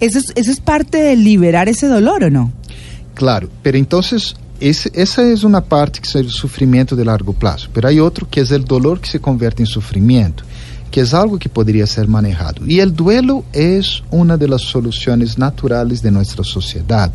Eso 0.00 0.18
es, 0.18 0.32
eso 0.36 0.50
es 0.50 0.60
parte 0.60 0.98
de 0.98 1.16
liberar 1.16 1.68
ese 1.68 1.86
dolor, 1.88 2.24
¿o 2.24 2.30
no? 2.30 2.52
Claro, 3.14 3.48
pero 3.62 3.78
entonces 3.78 4.36
esse, 4.60 4.90
essa 4.94 5.22
é 5.22 5.34
uma 5.46 5.62
parte 5.62 6.00
que 6.00 6.18
é 6.18 6.20
o 6.20 6.28
sofrimento 6.30 6.94
de 6.94 7.02
largo 7.04 7.32
prazo, 7.32 7.70
pero 7.72 7.88
hay 7.88 7.98
outro 7.98 8.26
que 8.26 8.40
é 8.40 8.42
o 8.42 8.58
dolor 8.58 9.00
que 9.00 9.08
se 9.08 9.18
converte 9.18 9.62
em 9.62 9.66
sofrimento, 9.66 10.44
que 10.96 11.00
é 11.00 11.04
algo 11.14 11.38
que 11.38 11.46
poderia 11.46 11.86
ser 11.86 12.08
manejado. 12.08 12.62
E 12.66 12.80
o 12.80 12.90
duelo 12.90 13.44
é 13.52 13.78
uma 14.10 14.34
das 14.38 14.62
soluções 14.62 15.36
naturais 15.36 16.00
de 16.00 16.10
nossa 16.10 16.42
sociedade. 16.42 17.12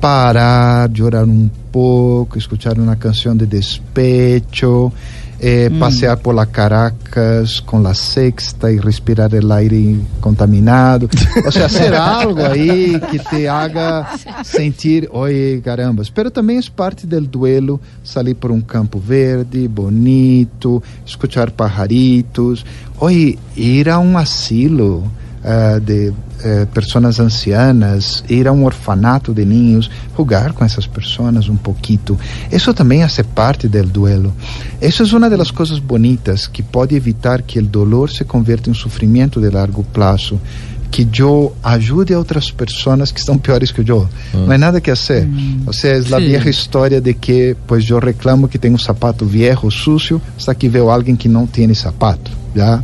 Parar, 0.00 0.90
llorar 0.90 1.24
um 1.24 1.48
pouco, 1.70 2.36
escuchar 2.36 2.76
uma 2.76 2.96
canção 2.96 3.36
de 3.36 3.46
despecho, 3.46 4.92
eh, 5.38 5.70
passear 5.78 6.18
por 6.18 6.34
la 6.34 6.46
Caracas 6.46 7.60
com 7.60 7.82
la 7.82 7.94
sexta 7.94 8.70
e 8.70 8.80
respirar 8.80 9.34
el 9.34 9.50
aire 9.52 9.96
contaminado. 10.20 11.08
O 11.46 11.52
sea, 11.52 11.66
hacer 11.66 11.94
algo 11.94 12.42
aí 12.42 13.00
que 13.10 13.18
te 13.18 13.48
haga 13.48 14.08
sentir, 14.44 15.08
oye, 15.12 15.60
carambas. 15.62 16.10
Pero 16.10 16.30
também 16.30 16.58
é 16.58 16.60
parte 16.74 17.06
del 17.06 17.26
duelo 17.26 17.80
salir 18.02 18.34
por 18.34 18.50
um 18.50 18.60
campo 18.60 18.98
verde, 18.98 19.68
bonito, 19.68 20.82
escuchar 21.04 21.50
pajaritos. 21.50 22.64
Oye, 22.98 23.38
ir 23.56 23.88
a 23.88 23.98
um 23.98 24.16
asilo 24.16 25.10
ah, 25.48 25.78
de 25.78 26.12
eh, 26.42 26.66
pessoas 26.74 27.20
ancianas, 27.20 28.24
ir 28.28 28.48
a 28.48 28.52
um 28.52 28.64
orfanato 28.64 29.32
de 29.32 29.44
niños, 29.44 29.88
jogar 30.16 30.52
com 30.52 30.64
essas 30.64 30.88
pessoas 30.88 31.48
um 31.48 31.56
pouquito. 31.56 32.18
Isso 32.50 32.74
também 32.74 33.04
hace 33.04 33.22
parte 33.22 33.68
del 33.68 33.86
duelo. 33.86 34.34
Isso 34.82 35.04
é 35.04 35.16
uma 35.16 35.30
das 35.30 35.52
coisas 35.52 35.78
bonitas 35.78 36.48
que 36.48 36.64
pode 36.64 36.96
evitar 36.96 37.42
que 37.42 37.60
o 37.60 37.62
dolor 37.62 38.10
se 38.10 38.24
converta 38.24 38.68
em 38.68 38.74
sofrimento 38.74 39.40
de 39.40 39.48
largo 39.48 39.84
prazo. 39.84 40.40
Que 40.90 41.06
eu 41.18 41.54
ajude 41.62 42.14
a 42.14 42.18
outras 42.18 42.50
pessoas 42.50 43.12
que 43.12 43.20
estão 43.20 43.36
piores 43.36 43.70
que 43.70 43.80
eu. 43.80 44.08
Não 44.32 44.52
é 44.52 44.58
nada 44.58 44.80
que 44.80 44.94
fazer. 44.94 45.28
Ou 45.66 45.72
seja, 45.72 46.14
é 46.14 46.18
a 46.18 46.20
Sim. 46.20 46.26
vieja 46.26 46.50
história 46.50 47.00
de 47.00 47.12
que, 47.14 47.56
pois 47.66 47.88
eu 47.88 47.98
reclamo 47.98 48.48
que 48.48 48.58
tenho 48.58 48.74
um 48.74 48.78
sapato 48.78 49.26
viejo, 49.26 49.70
sucio, 49.70 50.20
hasta 50.36 50.54
que 50.54 50.68
veo 50.68 50.90
alguém 50.90 51.16
que 51.16 51.28
não 51.28 51.46
tem 51.46 51.72
sapato. 51.74 52.30
Já? 52.54 52.82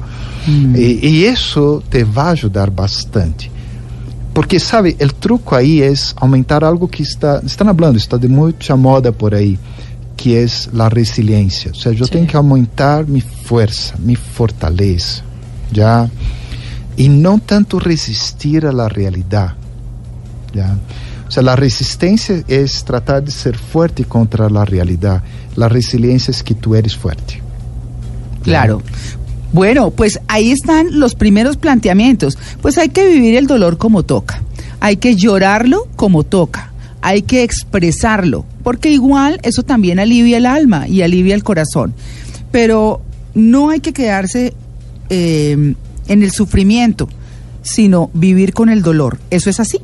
E, 0.75 0.99
e 1.03 1.27
isso 1.27 1.83
te 1.91 2.03
vai 2.05 2.33
ajudar 2.33 2.69
bastante. 2.71 3.51
Porque, 4.35 4.59
sabe, 4.59 4.97
o 5.01 5.13
truco 5.13 5.55
aí 5.55 5.83
é 5.83 5.93
aumentar 6.17 6.65
algo 6.65 6.89
que 6.89 7.03
está, 7.03 7.43
estão 7.45 7.67
falando, 7.75 7.97
está 7.97 8.17
de 8.17 8.29
muita 8.29 8.77
moda 8.77 9.13
por 9.13 9.35
aí, 9.35 9.59
que 10.17 10.35
é 10.35 10.47
a 10.79 10.89
resiliência. 10.89 11.71
Ou 11.75 11.79
seja, 11.79 12.05
eu 12.05 12.09
tenho 12.09 12.27
que 12.27 12.37
aumentar 12.37 13.05
minha 13.05 13.25
força, 13.45 13.95
minha 13.99 14.19
fortaleza, 14.19 15.23
já? 15.71 16.09
E 16.97 17.09
não 17.09 17.39
tanto 17.39 17.79
resistir 17.79 18.67
à 18.67 18.89
realidade, 18.89 19.55
já? 20.55 20.77
Ou 21.25 21.31
seja, 21.31 21.51
a 21.51 21.55
resistência 21.55 22.45
é 22.47 22.65
tratar 22.85 23.21
de 23.21 23.33
ser 23.33 23.57
forte 23.57 24.05
contra 24.05 24.47
a 24.47 24.65
realidade. 24.65 25.23
A 25.59 25.67
resiliência 25.67 26.31
é 26.31 26.43
que 26.45 26.55
tu 26.55 26.75
eres 26.75 26.93
forte. 26.93 27.43
Claro. 28.43 28.83
Bueno, 29.53 29.91
pues 29.91 30.19
ahí 30.29 30.51
están 30.51 30.99
los 30.99 31.15
primeros 31.15 31.57
planteamientos. 31.57 32.39
Pues 32.61 32.77
hay 32.77 32.89
que 32.89 33.07
vivir 33.07 33.37
el 33.37 33.47
dolor 33.47 33.79
como 33.79 34.03
toca. 34.03 34.43
Hay 34.81 34.97
que 34.97 35.15
llorarlo 35.15 35.89
como 35.97 36.23
toca. 36.23 36.73
Hay 37.01 37.23
que 37.23 37.43
expresarlo, 37.43 38.45
porque 38.63 38.91
igual 38.91 39.41
eso 39.43 39.63
también 39.63 39.99
alivia 39.99 40.37
el 40.37 40.47
alma 40.47 40.87
y 40.87 41.03
alivia 41.03 41.35
el 41.35 41.43
corazón. 41.43 41.95
Pero 42.51 43.03
no 43.35 43.71
hay 43.71 43.81
que 43.81 43.93
quedarse 43.93 44.55
eh, 45.11 45.75
en 46.13 46.23
el 46.23 46.31
sufrimiento, 46.31 47.09
sino 47.63 48.11
vivir 48.15 48.53
con 48.53 48.69
el 48.69 48.83
dolor. 48.83 49.19
¿Eso 49.31 49.51
es 49.51 49.61
así? 49.61 49.81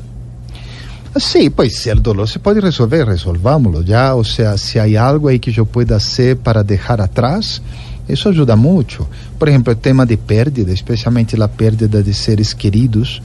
Sim, 1.17 1.51
pois 1.51 1.77
se 1.77 1.91
o 1.91 1.97
dolor 1.97 2.29
se 2.29 2.39
pode 2.39 2.61
resolver, 2.61 3.05
resolvámoslo 3.07 3.83
já. 3.83 4.15
Ou 4.15 4.25
seja, 4.25 4.57
se 4.57 4.79
há 4.79 5.03
algo 5.03 5.27
aí 5.27 5.39
que 5.39 5.59
eu 5.59 5.67
pueda 5.67 5.99
fazer 5.99 6.37
para 6.37 6.63
deixar 6.63 7.01
atrás, 7.01 7.61
isso 8.09 8.29
ajuda 8.29 8.55
muito. 8.55 9.07
Por 9.39 9.49
exemplo, 9.49 9.73
o 9.73 9.77
tema 9.77 10.07
de 10.07 10.17
pérdida, 10.17 10.73
especialmente 10.73 11.41
a 11.41 11.49
pérdida 11.49 12.03
de 12.03 12.15
seres 12.15 12.53
queridos, 12.53 13.21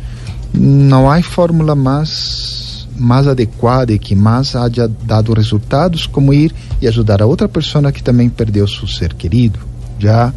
não 0.54 1.10
há 1.10 1.22
fórmula 1.22 1.76
mais, 1.76 2.88
mais 2.98 3.28
adequada 3.28 3.94
e 3.94 4.00
que 4.00 4.16
mais 4.16 4.56
haja 4.56 4.90
dado 5.06 5.34
resultados 5.34 6.08
como 6.08 6.34
ir 6.34 6.54
e 6.82 6.88
ajudar 6.88 7.22
a 7.22 7.26
outra 7.26 7.48
pessoa 7.48 7.92
que 7.92 8.02
também 8.02 8.30
perdeu 8.30 8.68
seu 8.68 8.88
ser 8.88 9.14
querido. 9.14 9.73
Já 10.04 10.34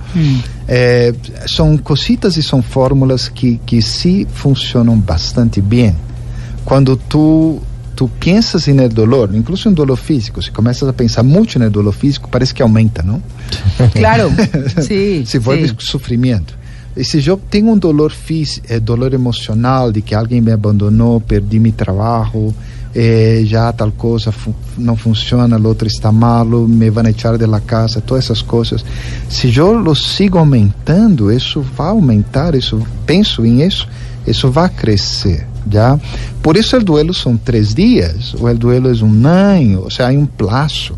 Eh, 0.68 1.14
são 1.46 1.76
cositas 1.78 2.36
e 2.36 2.42
são 2.42 2.60
fórmulas 2.60 3.28
que, 3.28 3.60
que 3.64 3.80
sim 3.80 4.26
funcionam 4.32 4.98
bastante 4.98 5.60
bem 5.60 5.94
quando 6.64 6.96
tu 6.96 7.62
tu 7.94 8.08
pensas 8.20 8.68
em 8.68 8.76
dolor, 8.88 9.30
incluso 9.34 9.70
em 9.70 9.72
dolor 9.72 9.96
físico, 9.96 10.42
se 10.42 10.50
começas 10.50 10.86
a 10.86 10.92
pensar 10.92 11.22
muito 11.22 11.58
no 11.58 11.70
dolor 11.70 11.94
físico, 11.94 12.28
parece 12.28 12.52
que 12.52 12.60
aumenta, 12.60 13.02
não? 13.02 13.22
Claro. 13.96 14.30
sí. 14.82 15.24
se 15.26 15.38
vuelve 15.38 15.68
sí. 15.68 15.74
sofrimento. 15.78 16.58
E 16.94 17.02
se 17.04 17.26
eu 17.26 17.38
tenho 17.38 17.70
um 17.70 17.78
dolor 17.78 18.12
físico, 18.12 18.66
eh, 18.68 18.78
dolor 18.80 19.14
emocional 19.14 19.90
de 19.90 20.02
que 20.02 20.14
alguém 20.14 20.42
me 20.42 20.52
abandonou, 20.52 21.20
perdi 21.22 21.58
meu 21.58 21.72
trabalho, 21.72 22.54
eh, 22.98 23.42
já 23.44 23.70
tal 23.74 23.92
coisa 23.92 24.32
fu 24.32 24.54
não 24.78 24.96
funciona, 24.96 25.58
o 25.58 25.66
outro 25.66 25.86
está 25.86 26.10
malo, 26.10 26.66
me 26.66 26.88
vão 26.88 27.04
echar 27.06 27.36
de 27.36 27.44
la 27.44 27.60
casa, 27.60 28.00
todas 28.00 28.24
essas 28.24 28.40
coisas. 28.40 28.82
Se 29.28 29.54
eu 29.54 29.74
lo 29.74 29.94
sigo 29.94 30.38
aumentando, 30.38 31.30
isso 31.30 31.60
vai 31.60 31.88
aumentar, 31.88 32.54
isso 32.54 32.80
penso 33.04 33.44
em 33.44 33.62
isso, 33.62 33.86
isso 34.26 34.50
vai 34.50 34.70
crescer, 34.70 35.46
já. 35.70 36.00
Por 36.42 36.56
isso 36.56 36.74
o 36.74 36.82
duelo 36.82 37.12
são 37.12 37.36
três 37.36 37.74
dias, 37.74 38.34
ou 38.34 38.48
o 38.48 38.54
duelo 38.54 38.88
é 38.88 39.04
um 39.04 39.26
ano, 39.26 39.82
ou 39.82 39.90
seja, 39.90 40.08
há 40.08 40.12
um 40.12 40.24
plazo. 40.24 40.94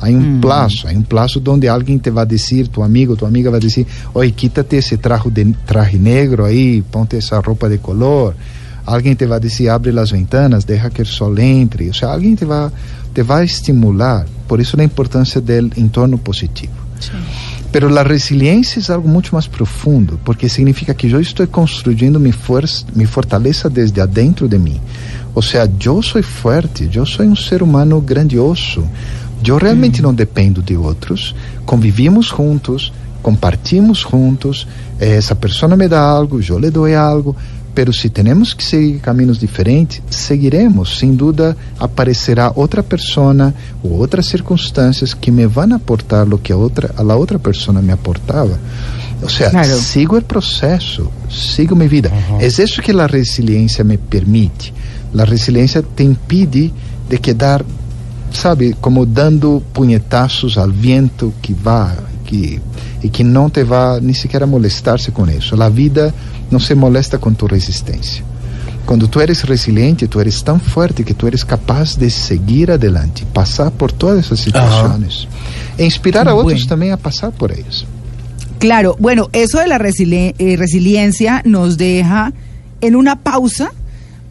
Há 0.00 0.06
um 0.06 0.40
plazo, 0.40 0.86
há 0.86 0.92
um 0.92 1.02
plazo 1.02 1.42
onde 1.48 1.66
alguém 1.66 1.98
te 1.98 2.10
vai 2.10 2.24
dizer, 2.24 2.68
tu 2.68 2.82
amigo, 2.82 3.16
tua 3.16 3.28
amiga 3.28 3.50
vai 3.50 3.60
dizer, 3.60 3.84
oi, 4.14 4.30
quítate 4.30 4.76
esse 4.76 4.96
traje, 4.96 5.28
de, 5.28 5.52
traje 5.66 5.98
negro 5.98 6.44
aí, 6.44 6.82
ponte 6.82 7.16
essa 7.16 7.38
roupa 7.40 7.68
de 7.68 7.78
color. 7.78 8.34
Alguém 8.90 9.14
te 9.14 9.24
vai 9.24 9.38
dizer, 9.38 9.68
abre 9.68 9.96
as 9.96 10.10
ventanas, 10.10 10.64
deixa 10.64 10.90
que 10.90 11.02
o 11.02 11.06
sol 11.06 11.38
entre. 11.38 11.86
Ou 11.86 11.94
seja, 11.94 12.10
alguém 12.10 12.34
te 12.34 12.44
vai, 12.44 12.68
te 13.14 13.22
vai 13.22 13.44
estimular. 13.44 14.26
Por 14.48 14.58
isso 14.60 14.78
a 14.80 14.82
importância 14.82 15.40
do 15.40 15.52
entorno 15.76 16.18
positivo. 16.18 16.72
Pero 17.70 17.96
a 17.96 18.02
resiliência 18.02 18.80
é 18.80 18.92
algo 18.92 19.08
muito 19.08 19.32
mais 19.32 19.46
profundo, 19.46 20.18
porque 20.24 20.48
significa 20.48 20.92
que 20.92 21.08
eu 21.08 21.20
estou 21.20 21.46
construindo 21.46 22.18
minha 22.18 22.34
força, 22.34 22.84
minha 22.92 23.06
fortaleza 23.06 23.70
desde 23.70 24.00
adentro 24.00 24.48
de 24.48 24.58
mim. 24.58 24.80
Ou 25.36 25.40
seja, 25.40 25.70
eu 25.84 26.02
sou 26.02 26.20
forte, 26.20 26.90
eu 26.92 27.06
sou 27.06 27.24
um 27.24 27.36
ser 27.36 27.62
humano 27.62 28.00
grandioso. 28.00 28.84
Eu 29.46 29.56
realmente 29.56 30.02
não 30.02 30.12
dependo 30.12 30.60
de 30.60 30.76
outros. 30.76 31.34
Convivimos 31.64 32.26
juntos, 32.26 32.92
compartimos 33.22 33.98
juntos. 33.98 34.66
Essa 34.98 35.36
pessoa 35.36 35.76
me 35.76 35.86
dá 35.86 36.00
algo, 36.00 36.40
eu 36.42 36.58
lhe 36.58 36.70
dou 36.70 36.86
algo. 36.92 37.36
Pero 37.74 37.92
se 37.92 38.08
temos 38.10 38.52
que 38.52 38.64
seguir 38.64 38.98
caminhos 38.98 39.38
diferentes, 39.38 40.02
seguiremos. 40.10 40.98
Sem 40.98 41.14
dúvida, 41.14 41.56
aparecerá 41.78 42.52
outra 42.54 42.82
pessoa 42.82 43.54
ou 43.82 43.92
outras 43.92 44.26
circunstâncias 44.26 45.14
que 45.14 45.30
me 45.30 45.46
vão 45.46 45.72
aportar 45.74 46.26
o 46.32 46.38
que 46.38 46.52
a 46.52 46.56
outra, 46.56 46.92
a 46.96 47.02
outra 47.14 47.38
pessoa 47.38 47.80
me 47.80 47.92
aportava. 47.92 48.58
Ou 49.22 49.28
seja, 49.28 49.50
Claro. 49.50 49.78
sigo 49.78 50.16
o 50.16 50.22
processo, 50.22 51.08
sigo 51.30 51.76
minha 51.76 51.88
vida. 51.88 52.10
É 52.40 52.46
isso 52.46 52.82
que 52.82 52.90
a 52.90 53.06
resiliência 53.06 53.84
me 53.84 53.98
permite. 53.98 54.72
A 55.16 55.24
resiliência 55.24 55.82
te 55.82 56.02
impede 56.02 56.72
de 57.08 57.18
quedar, 57.18 57.64
sabe, 58.32 58.74
como 58.80 59.04
dando 59.04 59.62
punhetaços 59.72 60.56
ao 60.56 60.70
vento 60.70 61.32
que 61.42 61.52
vá, 61.52 61.94
que 62.24 62.60
e 63.02 63.08
que 63.08 63.24
não 63.24 63.48
te 63.48 63.64
vá 63.64 63.98
nem 64.00 64.14
sequer 64.14 64.46
molestar-se 64.46 65.10
com 65.10 65.26
isso. 65.28 65.60
A 65.60 65.68
vida 65.68 66.14
não 66.50 66.58
se 66.60 66.74
molesta 66.74 67.18
com 67.18 67.32
tua 67.32 67.48
resistência. 67.50 68.24
Quando 68.86 69.06
tu 69.06 69.20
eres 69.20 69.42
resiliente, 69.42 70.08
tu 70.08 70.20
eres 70.20 70.42
tão 70.42 70.58
forte 70.58 71.04
que 71.04 71.14
tu 71.14 71.26
eres 71.26 71.44
capaz 71.44 71.94
de 71.96 72.10
seguir 72.10 72.70
adelante, 72.70 73.24
passar 73.32 73.70
por 73.70 73.92
todas 73.92 74.18
essas 74.26 74.40
situações, 74.40 75.28
e 75.78 75.84
inspirar 75.84 76.26
a 76.26 76.34
outros 76.34 76.62
Bueno. 76.64 76.68
também 76.68 76.90
a 76.92 76.96
passar 76.98 77.30
por 77.30 77.50
elas. 77.52 77.86
Claro, 78.58 78.96
bueno, 78.98 79.28
eso 79.32 79.58
de 79.58 79.68
la 79.68 79.78
resili- 79.78 80.34
eh, 80.38 80.56
resiliencia 80.56 81.42
nos 81.44 81.76
deja 81.76 82.32
en 82.80 82.96
una 82.96 83.16
pausa 83.16 83.72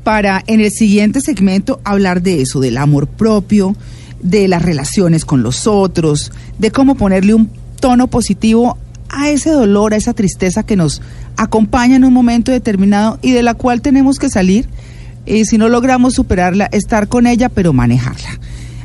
para 0.04 0.44
en 0.48 0.60
el 0.62 0.72
siguiente 0.72 1.22
segmento 1.22 1.80
hablar 1.84 2.22
de 2.22 2.42
eso, 2.42 2.60
del 2.60 2.78
amor 2.78 3.08
propio, 3.08 3.76
de 4.22 4.48
las 4.48 4.62
relaciones 4.62 5.24
con 5.26 5.42
los 5.42 5.68
otros, 5.68 6.32
de 6.58 6.70
cómo 6.72 6.96
ponerle 6.96 7.34
un 7.34 7.50
tono 7.80 8.08
positivo 8.08 8.78
a 9.10 9.30
ese 9.30 9.52
dolor, 9.52 9.94
a 9.94 9.98
esa 9.98 10.14
tristeza 10.14 10.64
que 10.64 10.76
nos 10.76 11.02
acompaña 11.38 11.96
en 11.96 12.06
un 12.06 12.14
momento 12.14 12.52
determinado 12.52 13.20
y 13.22 13.32
de 13.32 13.44
la 13.44 13.54
cual 13.54 13.82
tenemos 13.82 14.20
que 14.20 14.30
salir 14.30 14.68
y 15.26 15.46
si 15.46 15.58
no 15.58 15.70
logramos 15.70 16.14
superarla, 16.14 16.66
estar 16.72 17.08
con 17.08 17.28
ella, 17.28 17.50
pero 17.50 17.74
manejarla. 17.74 18.40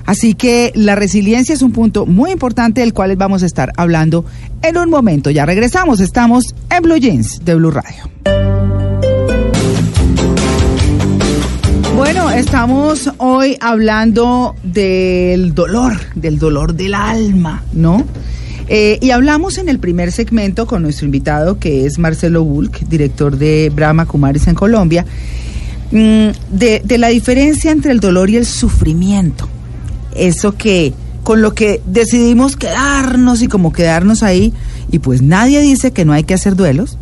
Así 0.06 0.34
que 0.34 0.70
la 0.74 0.94
resiliencia 0.94 1.54
es 1.54 1.62
un 1.62 1.72
punto 1.72 2.04
muy 2.04 2.30
importante 2.30 2.82
del 2.82 2.92
cual 2.92 3.16
vamos 3.16 3.42
a 3.42 3.46
estar 3.46 3.72
hablando 3.76 4.24
en 4.62 4.76
un 4.76 4.90
momento. 4.90 5.30
Ya 5.30 5.46
regresamos, 5.46 6.00
estamos 6.00 6.54
en 6.70 6.82
Blue 6.82 6.96
Jeans 6.96 7.44
de 7.44 7.54
Blue 7.54 7.70
Radio. 7.70 8.10
Bueno, 11.96 12.30
estamos 12.30 13.08
hoy 13.18 13.56
hablando 13.60 14.56
del 14.62 15.54
dolor, 15.54 15.98
del 16.14 16.38
dolor 16.38 16.74
del 16.74 16.92
alma, 16.92 17.62
¿no? 17.72 18.04
Eh, 18.68 18.98
y 19.00 19.10
hablamos 19.10 19.58
en 19.58 19.68
el 19.68 19.78
primer 19.78 20.10
segmento 20.10 20.66
con 20.66 20.82
nuestro 20.82 21.04
invitado, 21.04 21.58
que 21.58 21.84
es 21.84 21.98
Marcelo 21.98 22.44
Bulk, 22.44 22.80
director 22.88 23.36
de 23.36 23.70
Brahma 23.74 24.06
Kumaris 24.06 24.46
en 24.46 24.54
Colombia, 24.54 25.04
mm, 25.90 26.28
de, 26.50 26.82
de 26.82 26.98
la 26.98 27.08
diferencia 27.08 27.70
entre 27.70 27.92
el 27.92 28.00
dolor 28.00 28.30
y 28.30 28.36
el 28.36 28.46
sufrimiento. 28.46 29.48
Eso 30.14 30.56
que 30.56 30.94
con 31.24 31.40
lo 31.40 31.54
que 31.54 31.80
decidimos 31.86 32.56
quedarnos 32.56 33.42
y 33.42 33.48
como 33.48 33.72
quedarnos 33.72 34.22
ahí. 34.22 34.52
Y 34.92 35.00
pues 35.00 35.22
nadie 35.22 35.60
dice 35.60 35.90
que 35.90 36.04
no 36.04 36.12
hay 36.12 36.24
que 36.24 36.34
hacer 36.34 36.54
duelos, 36.54 36.98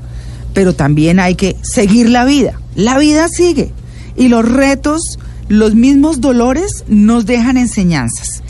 pero 0.54 0.74
también 0.74 1.20
hay 1.20 1.34
que 1.34 1.56
seguir 1.62 2.08
la 2.08 2.24
vida. 2.24 2.58
La 2.74 2.98
vida 2.98 3.28
sigue. 3.28 3.72
Y 4.16 4.28
los 4.28 4.48
retos, 4.48 5.18
los 5.48 5.74
mismos 5.74 6.20
dolores 6.20 6.84
nos 6.88 7.26
dejan 7.26 7.56
enseñanzas 7.56 8.41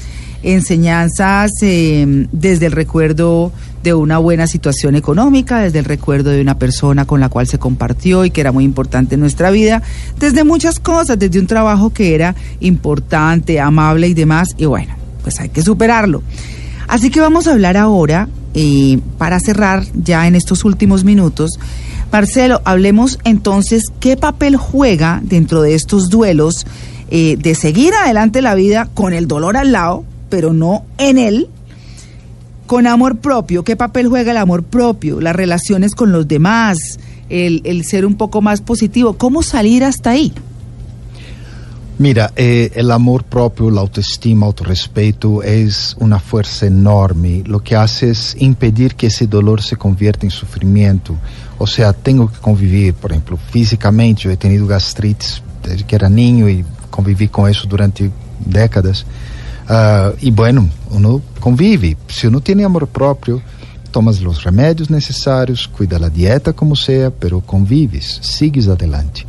enseñanzas 0.42 1.52
eh, 1.62 2.26
desde 2.32 2.66
el 2.66 2.72
recuerdo 2.72 3.52
de 3.82 3.94
una 3.94 4.18
buena 4.18 4.46
situación 4.46 4.94
económica, 4.94 5.58
desde 5.58 5.80
el 5.80 5.84
recuerdo 5.84 6.30
de 6.30 6.40
una 6.40 6.58
persona 6.58 7.04
con 7.04 7.20
la 7.20 7.28
cual 7.28 7.46
se 7.46 7.58
compartió 7.58 8.24
y 8.24 8.30
que 8.30 8.40
era 8.40 8.52
muy 8.52 8.64
importante 8.64 9.14
en 9.14 9.20
nuestra 9.20 9.50
vida, 9.50 9.82
desde 10.18 10.44
muchas 10.44 10.78
cosas, 10.78 11.18
desde 11.18 11.40
un 11.40 11.46
trabajo 11.46 11.90
que 11.90 12.14
era 12.14 12.34
importante, 12.60 13.60
amable 13.60 14.08
y 14.08 14.14
demás, 14.14 14.50
y 14.56 14.66
bueno, 14.66 14.94
pues 15.22 15.40
hay 15.40 15.48
que 15.48 15.62
superarlo. 15.62 16.22
Así 16.88 17.10
que 17.10 17.20
vamos 17.20 17.46
a 17.46 17.52
hablar 17.52 17.76
ahora, 17.76 18.28
eh, 18.54 19.00
para 19.18 19.40
cerrar 19.40 19.84
ya 19.94 20.26
en 20.26 20.34
estos 20.34 20.64
últimos 20.64 21.04
minutos, 21.04 21.58
Marcelo, 22.12 22.60
hablemos 22.66 23.18
entonces 23.24 23.84
qué 23.98 24.18
papel 24.18 24.56
juega 24.56 25.20
dentro 25.24 25.62
de 25.62 25.74
estos 25.74 26.10
duelos 26.10 26.66
eh, 27.10 27.36
de 27.38 27.54
seguir 27.54 27.94
adelante 27.94 28.42
la 28.42 28.54
vida 28.54 28.88
con 28.92 29.14
el 29.14 29.26
dolor 29.26 29.56
al 29.56 29.72
lado, 29.72 30.04
pero 30.32 30.54
no 30.54 30.86
en 30.96 31.18
él, 31.18 31.50
con 32.66 32.86
amor 32.86 33.18
propio. 33.18 33.64
¿Qué 33.64 33.76
papel 33.76 34.08
juega 34.08 34.30
el 34.30 34.38
amor 34.38 34.62
propio? 34.62 35.20
Las 35.20 35.36
relaciones 35.36 35.94
con 35.94 36.10
los 36.10 36.26
demás, 36.26 36.78
el, 37.28 37.60
el 37.64 37.84
ser 37.84 38.06
un 38.06 38.14
poco 38.14 38.40
más 38.40 38.62
positivo. 38.62 39.12
¿Cómo 39.18 39.42
salir 39.42 39.84
hasta 39.84 40.08
ahí? 40.08 40.32
Mira, 41.98 42.32
eh, 42.34 42.70
el 42.74 42.90
amor 42.92 43.24
propio, 43.24 43.70
la 43.70 43.82
autoestima, 43.82 44.46
autorrespeto 44.46 45.42
es 45.42 45.94
una 46.00 46.18
fuerza 46.18 46.64
enorme. 46.64 47.42
Lo 47.44 47.62
que 47.62 47.76
hace 47.76 48.08
es 48.08 48.34
impedir 48.38 48.94
que 48.94 49.08
ese 49.08 49.26
dolor 49.26 49.60
se 49.60 49.76
convierta 49.76 50.24
en 50.24 50.30
sufrimiento. 50.30 51.14
O 51.58 51.66
sea, 51.66 51.92
tengo 51.92 52.32
que 52.32 52.38
convivir, 52.38 52.94
por 52.94 53.12
ejemplo, 53.12 53.36
físicamente. 53.50 54.22
Yo 54.22 54.30
he 54.30 54.38
tenido 54.38 54.66
gastritis 54.66 55.42
desde 55.62 55.84
que 55.84 55.94
era 55.94 56.08
niño 56.08 56.48
y 56.48 56.64
conviví 56.88 57.28
con 57.28 57.50
eso 57.50 57.68
durante 57.68 58.10
décadas. 58.46 59.04
Uh, 59.68 60.16
e 60.20 60.30
bueno, 60.30 60.68
uno 60.90 61.22
convive. 61.40 61.96
Se 62.08 62.26
uno 62.26 62.40
tem 62.40 62.64
amor 62.64 62.86
próprio, 62.86 63.42
tomas 63.90 64.20
os 64.20 64.38
remédios 64.38 64.88
necessários, 64.88 65.66
cuida 65.66 65.98
da 65.98 66.08
dieta 66.08 66.52
como 66.52 66.74
seja, 66.74 67.10
pero 67.10 67.40
convives, 67.40 68.20
sigues 68.22 68.68
adelante. 68.68 69.26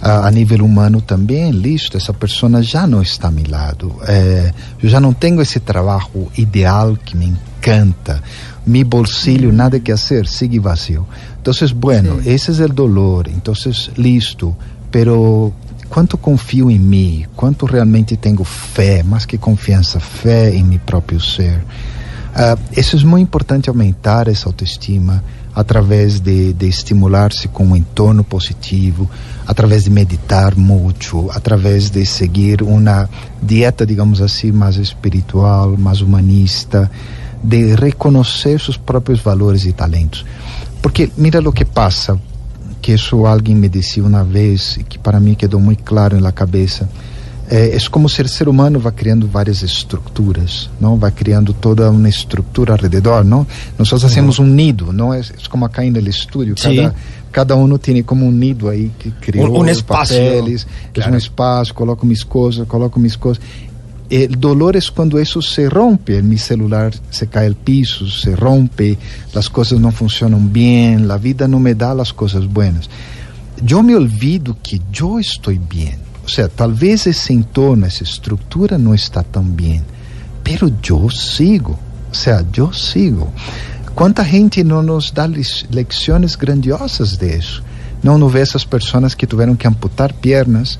Uh, 0.00 0.24
a 0.24 0.30
nível 0.30 0.64
humano 0.64 1.00
também, 1.00 1.50
listo, 1.50 1.96
essa 1.96 2.14
pessoa 2.14 2.62
já 2.62 2.86
não 2.86 3.02
está 3.02 3.28
a 3.28 3.30
meu 3.32 3.44
lado. 3.48 3.94
Eh, 4.06 4.52
eu 4.80 4.88
já 4.88 5.00
não 5.00 5.12
tenho 5.12 5.42
esse 5.42 5.58
trabalho 5.58 6.30
ideal 6.36 6.96
que 6.96 7.16
me 7.16 7.26
encanta. 7.26 8.22
Mi 8.64 8.84
bolsillo, 8.84 9.52
nada 9.52 9.80
que 9.80 9.90
hacer, 9.90 10.28
sigue 10.28 10.60
vazio. 10.60 11.06
Então, 11.40 11.52
bueno, 11.74 12.22
sí. 12.22 12.30
esse 12.30 12.62
é 12.62 12.66
o 12.66 12.68
dolor. 12.68 13.26
Então, 13.28 13.54
listo, 13.96 14.56
pero 14.90 15.52
quanto 15.88 16.16
confio 16.18 16.70
em 16.70 16.78
mim, 16.78 17.26
quanto 17.34 17.66
realmente 17.66 18.16
tenho 18.16 18.44
fé, 18.44 19.02
mais 19.02 19.24
que 19.24 19.38
confiança, 19.38 19.98
fé 19.98 20.54
em 20.54 20.62
meu 20.62 20.78
próprio 20.80 21.20
ser. 21.20 21.58
Uh, 21.58 22.58
isso 22.76 22.96
é 22.96 23.00
muito 23.04 23.24
importante 23.24 23.68
aumentar 23.68 24.28
essa 24.28 24.48
autoestima 24.48 25.24
através 25.54 26.20
de, 26.20 26.52
de 26.52 26.68
estimular-se 26.68 27.48
com 27.48 27.64
um 27.66 27.76
entorno 27.76 28.22
positivo, 28.22 29.10
através 29.44 29.84
de 29.84 29.90
meditar 29.90 30.54
muito, 30.54 31.28
através 31.32 31.90
de 31.90 32.06
seguir 32.06 32.62
uma 32.62 33.10
dieta, 33.42 33.84
digamos 33.84 34.20
assim, 34.20 34.52
mais 34.52 34.76
espiritual, 34.76 35.76
mais 35.76 36.00
humanista, 36.00 36.88
de 37.42 37.74
reconhecer 37.74 38.60
seus 38.60 38.76
próprios 38.76 39.20
valores 39.20 39.64
e 39.64 39.72
talentos. 39.72 40.24
Porque 40.80 41.10
mira 41.16 41.40
o 41.40 41.52
que 41.52 41.64
passa, 41.64 42.16
que 42.80 42.92
isso 42.92 43.26
alguém 43.26 43.54
me 43.54 43.68
disse 43.68 44.00
uma 44.00 44.24
vez 44.24 44.76
e 44.78 44.84
que 44.84 44.98
para 44.98 45.18
mim 45.20 45.34
quedou 45.34 45.60
muito 45.60 45.82
claro 45.82 46.20
na 46.20 46.32
cabeça. 46.32 46.88
É, 47.50 47.74
é 47.74 47.78
como 47.90 48.08
se 48.08 48.20
o 48.20 48.28
ser 48.28 48.46
humano 48.48 48.78
vai 48.78 48.92
criando 48.92 49.26
várias 49.26 49.62
estruturas, 49.62 50.68
não? 50.78 50.98
Vai 50.98 51.10
criando 51.10 51.54
toda 51.54 51.90
uma 51.90 52.08
estrutura 52.08 52.74
ao 52.74 52.78
redor, 52.78 53.24
não? 53.24 53.46
Nós 53.78 53.90
uhum. 53.90 53.98
fazemos 53.98 54.38
um 54.38 54.46
nido, 54.46 54.92
não? 54.92 55.14
É, 55.14 55.20
é 55.20 55.24
como 55.48 55.64
acá 55.64 55.82
no 55.82 55.98
estúdio, 55.98 56.54
cada, 56.54 56.94
cada 57.32 57.56
um 57.56 57.78
tem 57.78 58.02
como 58.02 58.26
um 58.26 58.30
nido 58.30 58.68
aí 58.68 58.90
que 58.98 59.10
criou 59.12 59.48
um, 59.48 59.60
um 59.60 59.68
espaço, 59.68 60.12
papeles, 60.12 60.66
claro. 60.92 61.14
um 61.14 61.16
espaço, 61.16 61.72
coloco 61.72 62.04
minhas 62.04 62.22
coisas, 62.22 62.68
coloco 62.68 63.00
minhas 63.00 63.16
coisas. 63.16 63.42
El 64.10 64.40
dolor 64.40 64.76
es 64.76 64.90
cuando 64.90 65.18
eso 65.18 65.42
se 65.42 65.68
rompe, 65.68 66.22
mi 66.22 66.38
celular 66.38 66.94
se 67.10 67.26
cae 67.26 67.46
al 67.46 67.56
piso, 67.56 68.06
se 68.08 68.34
rompe, 68.34 68.96
las 69.34 69.50
cosas 69.50 69.78
no 69.80 69.92
funcionan 69.92 70.50
bien, 70.50 71.06
la 71.06 71.18
vida 71.18 71.46
no 71.46 71.60
me 71.60 71.74
da 71.74 71.94
las 71.94 72.14
cosas 72.14 72.46
buenas. 72.46 72.88
Yo 73.62 73.82
me 73.82 73.94
olvido 73.94 74.56
que 74.62 74.80
yo 74.90 75.18
estoy 75.18 75.58
bien. 75.58 75.98
O 76.24 76.28
sea, 76.28 76.48
tal 76.48 76.74
vez 76.74 77.06
ese 77.06 77.32
entorno, 77.32 77.86
esa 77.86 78.04
estructura 78.04 78.78
no 78.78 78.94
está 78.94 79.22
tan 79.22 79.56
bien, 79.56 79.82
pero 80.42 80.70
yo 80.82 81.10
sigo. 81.10 81.78
O 82.10 82.14
sea, 82.14 82.44
yo 82.50 82.72
sigo. 82.72 83.30
¿Cuánta 83.94 84.24
gente 84.24 84.64
no 84.64 84.82
nos 84.82 85.12
da 85.12 85.26
lecciones 85.26 86.38
grandiosas 86.38 87.18
de 87.18 87.36
eso? 87.36 87.62
No, 88.02 88.16
no 88.16 88.30
ve 88.30 88.42
esas 88.42 88.64
personas 88.64 89.16
que 89.16 89.26
tuvieron 89.26 89.56
que 89.56 89.66
amputar 89.66 90.14
piernas, 90.14 90.78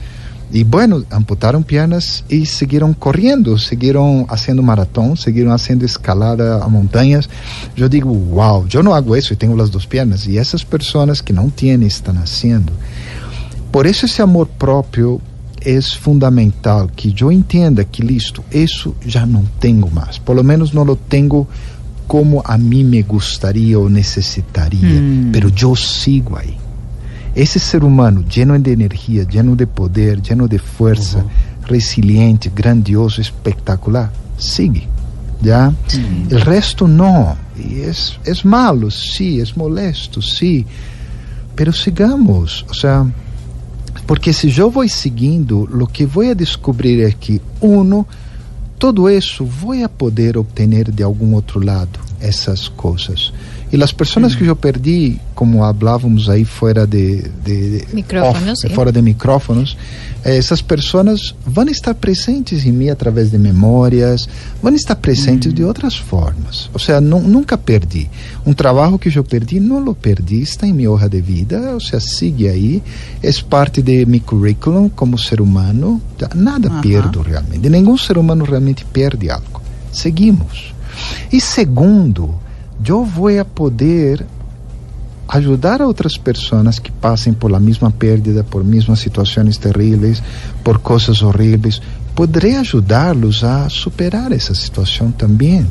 y 0.50 0.64
bueno, 0.64 1.04
amputaron 1.10 1.62
piernas 1.62 2.24
y 2.28 2.46
siguieron 2.46 2.94
corriendo, 2.94 3.58
siguieron 3.58 4.26
haciendo 4.30 4.62
maratón, 4.62 5.16
siguieron 5.16 5.52
haciendo 5.52 5.84
escalada 5.84 6.64
a 6.64 6.68
montañas. 6.68 7.28
Yo 7.76 7.88
digo, 7.88 8.10
wow, 8.10 8.66
yo 8.66 8.82
no 8.82 8.94
hago 8.94 9.14
eso 9.14 9.34
y 9.34 9.36
tengo 9.36 9.56
las 9.56 9.70
dos 9.70 9.86
piernas. 9.86 10.26
Y 10.26 10.38
esas 10.38 10.64
personas 10.64 11.22
que 11.22 11.34
no 11.34 11.50
tienen 11.54 11.86
están 11.86 12.16
haciendo. 12.16 12.72
Por 13.70 13.86
eso 13.86 14.06
ese 14.06 14.22
amor 14.22 14.48
propio 14.48 15.20
es 15.60 15.96
fundamental, 15.96 16.90
que 16.92 17.12
yo 17.12 17.30
entienda 17.30 17.84
que 17.84 18.02
listo, 18.02 18.42
eso 18.50 18.94
ya 19.06 19.26
no 19.26 19.44
tengo 19.58 19.88
más. 19.90 20.18
Por 20.18 20.36
lo 20.36 20.42
menos 20.42 20.72
no 20.72 20.84
lo 20.84 20.96
tengo 20.96 21.46
como 22.06 22.42
a 22.46 22.56
mí 22.56 22.84
me 22.84 23.02
gustaría 23.02 23.78
o 23.78 23.90
necesitaría, 23.90 25.00
mm. 25.00 25.30
pero 25.30 25.50
yo 25.50 25.76
sigo 25.76 26.38
ahí. 26.38 26.56
Esse 27.38 27.60
ser 27.60 27.84
humano 27.84 28.24
lleno 28.24 28.58
de 28.58 28.72
energia, 28.72 29.22
lleno 29.22 29.54
de 29.54 29.64
poder, 29.64 30.20
lleno 30.20 30.48
de 30.48 30.58
força, 30.58 31.18
uhum. 31.18 31.28
resiliente, 31.68 32.50
grandioso, 32.52 33.20
espectacular, 33.20 34.10
sigue. 34.36 34.88
¿ya? 35.40 35.72
Sí. 35.86 36.04
El 36.30 36.40
resto 36.40 36.88
no. 36.88 37.36
Y 37.56 37.82
es, 37.82 38.18
es 38.24 38.44
malo, 38.44 38.90
sí, 38.90 39.38
es 39.38 39.56
molesto, 39.56 40.20
sí. 40.20 40.66
Pero 41.54 41.72
sigamos. 41.72 42.66
O 42.68 42.74
sea, 42.74 43.06
porque 44.04 44.32
se 44.32 44.48
eu 44.48 44.68
vou 44.68 44.88
seguindo, 44.88 45.60
o 45.60 45.86
que 45.86 46.06
vou 46.06 46.28
a 46.28 46.34
descobrir 46.34 47.04
é 47.04 47.12
que, 47.12 47.40
uno, 47.60 48.04
todo 48.80 49.08
isso 49.08 49.44
vou 49.44 49.80
a 49.84 49.88
poder 49.88 50.36
obter 50.36 50.90
de 50.90 51.04
algum 51.04 51.34
outro 51.34 51.60
lado. 51.60 52.08
essas 52.20 52.68
coisas. 52.68 53.32
E 53.70 53.82
as 53.82 53.92
pessoas 53.92 54.34
que 54.34 54.46
eu 54.46 54.56
perdi, 54.56 55.18
como 55.34 55.58
falávamos 55.58 56.28
aí 56.30 56.44
fora 56.44 56.86
de, 56.86 57.22
de, 57.44 57.80
de 57.84 57.94
Micrófonos, 57.94 58.64
off, 58.64 58.92
de 58.92 59.02
micrófonos, 59.02 59.76
eh, 60.24 60.36
essas 60.38 60.62
pessoas 60.62 61.34
vão 61.46 61.66
estar 61.68 61.94
presentes 61.94 62.64
em 62.64 62.72
mim 62.72 62.88
através 62.88 63.30
de 63.30 63.36
memórias, 63.38 64.26
vão 64.62 64.74
estar 64.74 64.96
presentes 64.96 65.52
de 65.52 65.62
outras 65.64 65.94
formas. 65.96 66.70
Ou 66.72 66.80
seja, 66.80 67.00
nu- 67.00 67.20
nunca 67.20 67.58
perdi. 67.58 68.08
Um 68.46 68.54
trabalho 68.54 68.98
que 68.98 69.14
eu 69.14 69.22
perdi, 69.24 69.60
não 69.60 69.80
lo 69.80 69.94
perdi, 69.94 70.40
está 70.40 70.66
em 70.66 70.72
minha 70.72 70.90
hoja 70.90 71.08
de 71.08 71.20
vida, 71.20 71.72
ou 71.74 71.80
seja, 71.80 72.00
sigue 72.00 72.48
aí, 72.48 72.82
é 73.22 73.30
parte 73.48 73.82
de 73.82 74.06
meu 74.06 74.20
currículo 74.20 74.90
como 74.96 75.18
ser 75.18 75.40
humano, 75.42 76.00
Já 76.18 76.28
nada 76.34 76.70
perdo 76.80 77.20
realmente. 77.20 77.68
Nenhum 77.68 77.98
ser 77.98 78.16
humano 78.16 78.44
realmente 78.44 78.84
perde 78.86 79.30
algo. 79.30 79.60
Seguimos. 79.92 80.72
E 81.32 81.40
segundo, 81.40 82.34
eu 82.84 83.04
vou 83.04 83.28
a 83.38 83.44
poder 83.44 84.24
ajudar 85.28 85.82
a 85.82 85.86
outras 85.86 86.16
pessoas 86.16 86.78
que 86.78 86.90
passem 86.90 87.32
por 87.32 87.54
a 87.54 87.60
mesma 87.60 87.90
perda, 87.90 88.42
por 88.42 88.64
mesmas 88.64 89.00
situações 89.00 89.58
terríveis, 89.58 90.22
por 90.64 90.78
coisas 90.78 91.22
horríveis. 91.22 91.82
Poderei 92.14 92.56
ajudá-los 92.56 93.44
a 93.44 93.68
superar 93.68 94.32
essa 94.32 94.54
situação 94.54 95.10
também. 95.10 95.66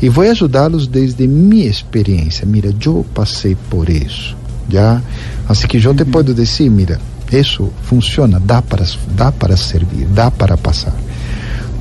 E 0.00 0.08
vou 0.08 0.28
ajudá-los 0.28 0.86
desde 0.86 1.28
minha 1.28 1.66
experiência. 1.66 2.46
Mira, 2.46 2.74
eu 2.84 3.06
passei 3.14 3.54
por 3.68 3.88
isso. 3.88 4.34
Já? 4.68 5.00
Assim 5.48 5.66
que 5.66 5.76
eu 5.76 5.94
te 5.94 6.04
posso 6.04 6.32
dizer, 6.32 6.70
mira, 6.70 6.98
isso 7.30 7.70
funciona, 7.82 8.40
dá 8.40 8.62
para, 8.62 8.86
dá 9.14 9.30
para 9.30 9.56
servir, 9.56 10.06
dá 10.06 10.30
para 10.30 10.56
passar. 10.56 10.94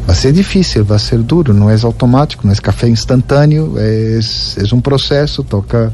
Vai 0.06 0.16
ser 0.16 0.34
difícil, 0.34 0.84
vai 0.84 1.00
ser 1.00 1.20
duro, 1.20 1.54
não 1.54 1.70
é 1.70 1.78
automático, 1.84 2.46
não 2.46 2.54
é 2.54 2.56
café 2.58 2.88
instantâneo, 2.88 3.76
é, 3.78 4.20
é 4.20 4.76
um 4.76 4.82
processo, 4.82 5.44
toca 5.44 5.94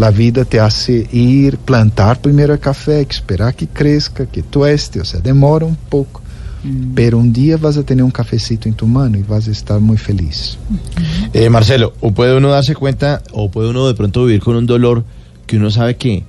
a 0.00 0.10
vida 0.10 0.44
te 0.44 0.58
hace 0.58 1.08
ir, 1.12 1.56
plantar 1.58 2.16
primeiro 2.16 2.54
o 2.54 2.58
café, 2.58 3.04
que 3.04 3.14
esperar 3.14 3.52
que 3.52 3.66
cresça, 3.66 4.26
que 4.26 4.42
tueste, 4.42 4.98
ou 4.98 5.04
seja, 5.04 5.22
demora 5.22 5.66
um 5.66 5.74
pouco. 5.74 6.22
Pero 6.94 7.18
um 7.18 7.30
dia 7.30 7.56
vas 7.56 7.78
a 7.78 7.82
ter 7.82 8.02
um 8.02 8.10
cafecito 8.10 8.68
em 8.68 8.72
tu 8.72 8.86
mano 8.86 9.16
e 9.16 9.22
vas 9.22 9.48
a 9.48 9.50
estar 9.50 9.80
muito 9.80 10.02
feliz. 10.02 10.58
Eh, 11.32 11.48
Marcelo, 11.48 11.94
o 12.02 12.12
puede 12.12 12.36
uno 12.36 12.50
darse 12.50 12.74
cuenta, 12.74 13.22
o 13.32 13.48
puede 13.48 13.70
uno 13.70 13.88
de 13.88 13.94
pronto 13.94 14.26
vivir 14.26 14.42
con 14.42 14.56
un 14.56 14.66
dolor 14.66 15.02
que 15.46 15.56
uno 15.56 15.70
sabe 15.70 15.96
que, 15.96 16.22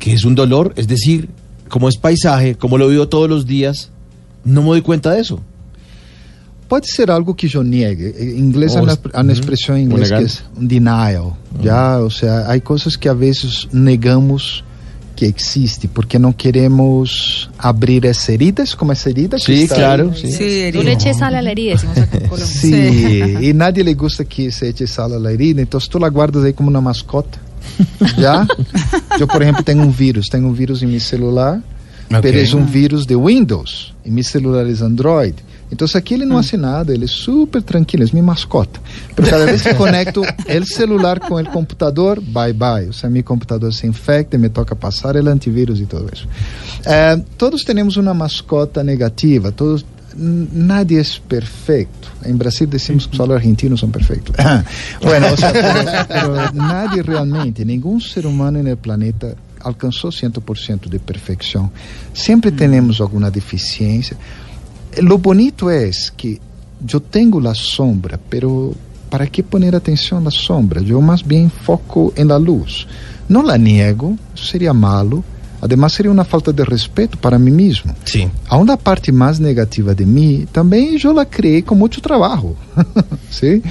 que 0.00 0.12
es 0.12 0.24
un 0.24 0.34
dolor, 0.34 0.72
es 0.76 0.88
decir, 0.88 1.28
como 1.68 1.88
es 1.88 1.96
paisaje, 1.96 2.56
como 2.56 2.76
lo 2.76 2.88
vivo 2.88 3.06
todos 3.06 3.30
los 3.30 3.46
días, 3.46 3.90
no 4.44 4.62
me 4.62 4.68
doy 4.68 4.82
cuenta 4.82 5.12
de 5.12 5.20
eso. 5.20 5.40
Pode 6.70 6.88
ser 6.88 7.10
algo 7.10 7.34
que 7.34 7.52
eu 7.54 7.64
niegue. 7.64 8.14
Em 8.16 8.38
inglês 8.38 8.76
há 8.76 8.80
Oh, 8.80 8.84
uma, 8.84 8.92
há 9.12 9.16
uma 9.18 9.24
uhum. 9.24 9.30
expressão 9.32 9.76
em 9.76 9.82
inglês 9.86 10.08
que 10.08 10.14
é 10.14 10.28
denial. 10.56 11.36
Já, 11.60 11.98
ou 11.98 12.08
seja, 12.10 12.46
há 12.46 12.60
coisas 12.60 12.94
que 12.94 13.08
às 13.08 13.18
vezes 13.18 13.68
negamos 13.72 14.62
que 15.16 15.26
existe 15.26 15.86
porque 15.88 16.16
não 16.18 16.32
queremos 16.32 17.50
abrir 17.58 18.06
as 18.06 18.26
heridas, 18.28 18.72
como 18.74 18.92
essa 18.92 19.10
herida 19.10 19.36
que 19.36 19.44
Sí, 19.44 19.64
está 19.64 19.74
claro, 19.74 20.12
aí. 20.14 20.20
sí. 20.20 20.32
Sí, 20.32 20.70
Tú 20.72 20.82
le 20.82 20.92
eches 20.92 21.16
sal 21.18 21.34
a 21.34 21.42
la 21.42 21.50
herida, 21.50 21.74
decimos 21.74 21.98
acá 21.98 22.16
en 22.16 22.28
Colombia. 22.28 22.46
Sim, 22.46 23.38
e 23.42 23.52
nadie 23.52 23.82
le 23.82 23.94
gusta 23.94 24.24
que 24.24 24.50
se 24.52 24.68
eche 24.68 24.86
sal 24.86 25.12
a 25.12 25.18
la 25.18 25.30
herida, 25.32 25.60
então 25.60 25.78
tu 25.80 25.98
la 25.98 26.08
guardas 26.08 26.42
aí 26.44 26.52
como 26.54 26.70
uma 26.70 26.80
mascota. 26.80 27.38
Já? 28.16 28.46
eu, 29.18 29.26
por 29.28 29.42
exemplo, 29.42 29.62
tenho 29.62 29.82
um 29.82 29.90
vírus, 29.90 30.28
tenho 30.28 30.46
um 30.46 30.52
vírus 30.54 30.82
em 30.82 30.86
meu 30.86 31.00
celular, 31.00 31.60
Ok. 32.08 32.20
pero 32.22 32.38
é 32.38 32.56
um 32.56 32.64
vírus 32.64 33.04
de 33.04 33.14
Windows, 33.16 33.92
e 34.06 34.10
meu 34.10 34.24
celular 34.24 34.64
é 34.66 34.72
Android. 34.84 35.34
Então, 35.70 35.86
isso 35.86 35.96
aqui 35.96 36.14
ele 36.14 36.24
não 36.24 36.36
hace 36.36 36.56
nada, 36.56 36.92
ele 36.92 37.04
é 37.04 37.08
super 37.08 37.62
tranquilo, 37.62 38.04
é 38.04 38.08
minha 38.12 38.22
mascota. 38.22 38.80
Pero 39.14 39.28
cada 39.28 39.46
vez 39.46 39.62
que 39.62 39.72
conecto 39.74 40.22
o 40.22 40.66
celular 40.66 41.20
com 41.20 41.34
o 41.34 41.44
computador, 41.46 42.20
bye 42.20 42.52
bye. 42.52 42.88
O 42.88 42.92
sea, 42.92 43.08
meu 43.08 43.22
computador 43.22 43.72
se 43.72 43.86
infecta, 43.86 44.36
me 44.36 44.48
toca 44.48 44.74
passar 44.74 45.16
o 45.16 45.28
antivírus 45.28 45.80
e 45.80 45.86
tudo 45.86 46.10
isso. 46.12 46.28
Eh, 46.84 47.22
todos 47.38 47.62
temos 47.62 47.96
uma 47.96 48.14
mascota 48.14 48.82
negativa, 48.82 49.52
todos 49.52 49.84
nadie 50.16 50.98
é 50.98 51.02
perfeito. 51.28 52.10
Em 52.24 52.34
Brasil 52.34 52.66
decimos 52.66 53.06
que 53.06 53.16
só 53.16 53.24
os 53.24 53.30
argentinos 53.30 53.80
são 53.80 53.90
perfeitos. 53.90 54.34
bueno, 55.02 55.32
o 55.32 55.36
sea, 55.36 55.52
pero, 55.52 56.06
pero 56.08 56.52
nadie 56.52 57.02
realmente, 57.02 57.64
nenhum 57.64 58.00
ser 58.00 58.26
humano 58.26 58.62
no 58.62 58.76
planeta 58.76 59.36
alcançou 59.60 60.10
100% 60.10 60.88
de 60.88 60.98
perfeição. 60.98 61.70
Sempre 62.14 62.50
temos 62.50 63.00
alguma 63.00 63.30
deficiência. 63.30 64.16
Lo 64.98 65.18
bonito 65.18 65.70
é 65.70 65.88
que 66.16 66.40
eu 66.92 67.00
tenho 67.00 67.46
a 67.46 67.54
sombra, 67.54 68.20
pero 68.28 68.74
para 69.08 69.26
que 69.26 69.42
poner 69.42 69.74
atenção 69.74 70.20
na 70.20 70.30
sombra? 70.30 70.82
Eu 70.82 71.00
mais 71.00 71.22
bem 71.22 71.48
foco 71.48 72.12
em 72.16 72.24
la 72.24 72.36
luz. 72.36 72.86
Não 73.28 73.42
la 73.42 73.56
niego, 73.56 74.18
seria 74.34 74.74
malo. 74.74 75.24
Además, 75.62 75.92
seria 75.92 76.10
uma 76.10 76.24
falta 76.24 76.52
de 76.52 76.62
respeito 76.62 77.18
para 77.18 77.38
mim 77.38 77.50
mesmo. 77.50 77.94
Sí. 78.04 78.30
A 78.48 78.56
uma 78.56 78.76
parte 78.76 79.12
mais 79.12 79.38
negativa 79.38 79.94
de 79.94 80.06
mim, 80.06 80.46
também 80.52 80.98
eu 81.02 81.12
la 81.12 81.24
criei 81.24 81.62
com 81.62 81.74
muito 81.74 82.00
trabalho. 82.00 82.56
¿Sí? 83.30 83.62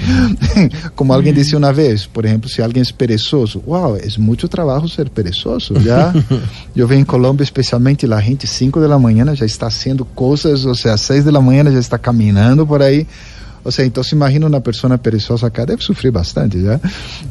Como 0.94 1.12
alguém 1.12 1.32
disse 1.32 1.56
uma 1.56 1.72
vez, 1.72 2.06
por 2.06 2.24
exemplo, 2.24 2.48
se 2.48 2.62
alguém 2.62 2.82
é 2.82 2.92
perezoso, 2.92 3.62
uau, 3.66 3.96
é 3.96 4.06
muito 4.18 4.48
trabalho 4.48 4.88
ser 4.88 5.08
perezoso. 5.10 5.74
Já 5.80 6.12
eu 6.76 6.86
venho 6.86 7.00
em 7.00 7.04
Colômbia, 7.04 7.42
especialmente 7.44 8.06
a 8.10 8.20
gente, 8.20 8.46
5 8.46 8.80
da 8.80 8.98
manhã 8.98 9.34
já 9.34 9.46
está 9.46 9.66
haciendo 9.66 10.04
coisas, 10.04 10.64
ou 10.64 10.74
seja, 10.74 10.96
6 10.96 11.24
da 11.24 11.40
manhã 11.40 11.64
já 11.70 11.78
está 11.78 11.98
caminhando 11.98 12.66
por 12.66 12.82
aí. 12.82 13.06
Ou 13.64 13.70
seja, 13.70 13.86
então 13.88 14.02
se 14.02 14.14
imagina 14.14 14.46
uma 14.46 14.60
pessoa 14.60 14.96
perezosa 14.96 15.46
acá, 15.46 15.64
deve 15.64 15.82
sofrer 15.82 16.10
bastante, 16.10 16.62
já? 16.62 16.80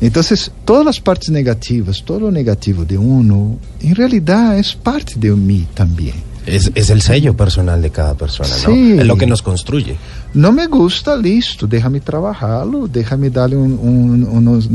Então, 0.02 0.22
todas 0.66 0.88
as 0.88 1.00
partes 1.00 1.30
negativas, 1.30 2.02
todo 2.02 2.28
o 2.28 2.32
negativo 2.32 2.86
de 2.86 2.98
uno, 2.98 3.60
em 3.82 3.94
realidade 3.94 4.60
é 4.60 4.76
parte 4.84 5.18
de 5.18 5.32
mim 5.32 5.68
também. 5.74 6.14
Es, 6.48 6.72
es 6.74 6.90
el 6.90 7.02
sello 7.02 7.34
personal 7.36 7.80
de 7.82 7.90
cada 7.92 8.16
persona, 8.16 8.50
¿no? 8.50 8.74
Sí. 8.74 8.98
Es 9.00 9.06
lo 9.06 9.18
que 9.18 9.28
nos 9.28 9.42
construye. 9.42 9.98
Não 10.34 10.52
me 10.52 10.68
gusta, 10.68 11.16
listo, 11.16 11.68
déjame 11.68 12.00
trabalhá-lo, 12.00 12.88
déjame 12.88 13.30
darle 13.30 13.56
um, 13.56 13.66
um, 13.66 14.38
unos, 14.38 14.68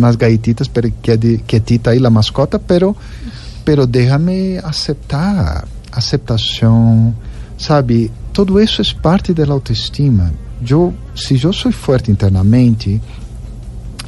para 0.72 0.90
que 0.90 1.16
de- 1.16 1.38
quietita 1.46 1.90
aí 1.90 1.98
la 1.98 2.10
mascota, 2.10 2.58
pero, 2.58 2.94
pero 3.64 3.86
déjame 3.86 4.58
aceptar, 4.62 5.66
aceptação, 5.90 7.14
sabe? 7.58 8.10
Todo 8.32 8.60
isso 8.60 8.82
é 8.82 8.84
parte 9.00 9.32
da 9.32 9.44
autoestima. 9.52 10.32
Eu, 10.68 10.94
se 11.14 11.42
eu 11.42 11.52
sou 11.52 11.72
forte 11.72 12.10
internamente, 12.10 13.00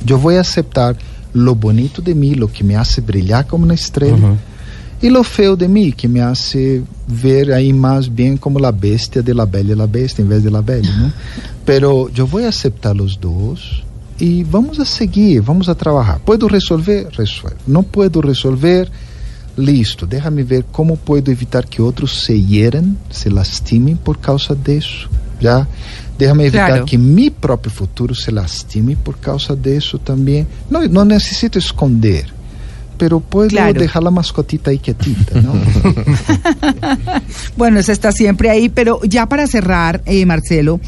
eu 0.07 0.19
vou 0.19 0.37
aceitar 0.39 0.97
lo 1.35 1.55
bonito 1.55 2.01
de 2.01 2.15
mim, 2.15 2.35
lo 2.35 2.49
que 2.49 2.65
me 2.65 2.75
hace 2.75 3.01
brilhar 3.01 3.45
como 3.45 3.65
uma 3.65 3.75
estrela. 3.75 4.17
Ujú. 4.17 4.39
E 5.03 5.11
lo 5.11 5.23
feo 5.23 5.57
de 5.57 5.69
mim, 5.69 5.91
que 5.91 6.09
me 6.09 6.21
hace 6.21 6.83
ver 7.07 7.53
aí 7.53 7.73
mais 7.73 8.09
bem 8.09 8.37
como 8.37 8.59
la 8.59 8.73
bestia 8.73 9.23
de 9.23 9.35
la 9.35 9.45
bella 9.45 9.73
e 9.73 9.75
la 9.75 9.87
bestia, 9.87 10.25
em 10.25 10.29
vez 10.29 10.43
de 10.43 10.51
la 10.51 10.63
bella, 10.63 10.91
né? 10.91 11.13
Pero 11.67 12.11
eu 12.17 12.27
vou 12.27 12.47
aceitar 12.47 12.99
os 12.99 13.17
dois 13.17 13.83
e 14.19 14.43
vamos 14.45 14.81
a 14.81 14.87
seguir, 14.87 15.41
vamos 15.41 15.69
a 15.69 15.75
trabalhar. 15.75 16.19
Puedo 16.21 16.47
resolver? 16.47 17.09
Resuelvo. 17.13 17.59
Não 17.67 17.83
puedo 17.83 18.21
resolver? 18.21 18.91
Listo, 19.59 20.07
déjame 20.07 20.43
ver 20.43 20.65
como 20.73 20.97
puedo 20.97 21.31
evitar 21.31 21.67
que 21.67 21.83
outros 21.83 22.25
se 22.25 22.35
hieran, 22.35 22.95
se 23.11 23.29
lastimem 23.29 23.97
por 23.97 24.17
causa 24.17 24.55
disso. 24.55 25.11
Já? 25.41 25.67
Déjame 26.19 26.47
evitar 26.47 26.69
Claro. 26.69 26.85
que 26.87 26.97
mi 26.99 27.31
próprio 27.31 27.71
futuro 27.71 28.15
se 28.15 28.33
lastime 28.33 28.97
por 28.97 29.19
causa 29.19 29.55
disso 29.55 29.99
também. 29.99 30.47
Não, 30.71 30.89
não 30.89 31.05
necessito 31.05 31.59
esconder, 31.59 32.25
pero 32.97 33.21
puedo 33.21 33.51
Claro. 33.51 33.79
dejar 33.79 34.03
la 34.03 34.11
mascotita 34.11 34.71
ahí 34.71 34.79
quietita, 34.79 35.41
¿no? 35.43 35.53
Bueno, 37.57 37.81
eso 37.81 37.93
está 37.93 38.13
siempre 38.13 38.51
ahí, 38.51 38.69
pero 38.69 39.01
ya 39.05 39.27
para 39.27 39.47
cerrar, 39.47 40.03
eh, 40.07 40.25
Marcelo, 40.27 40.81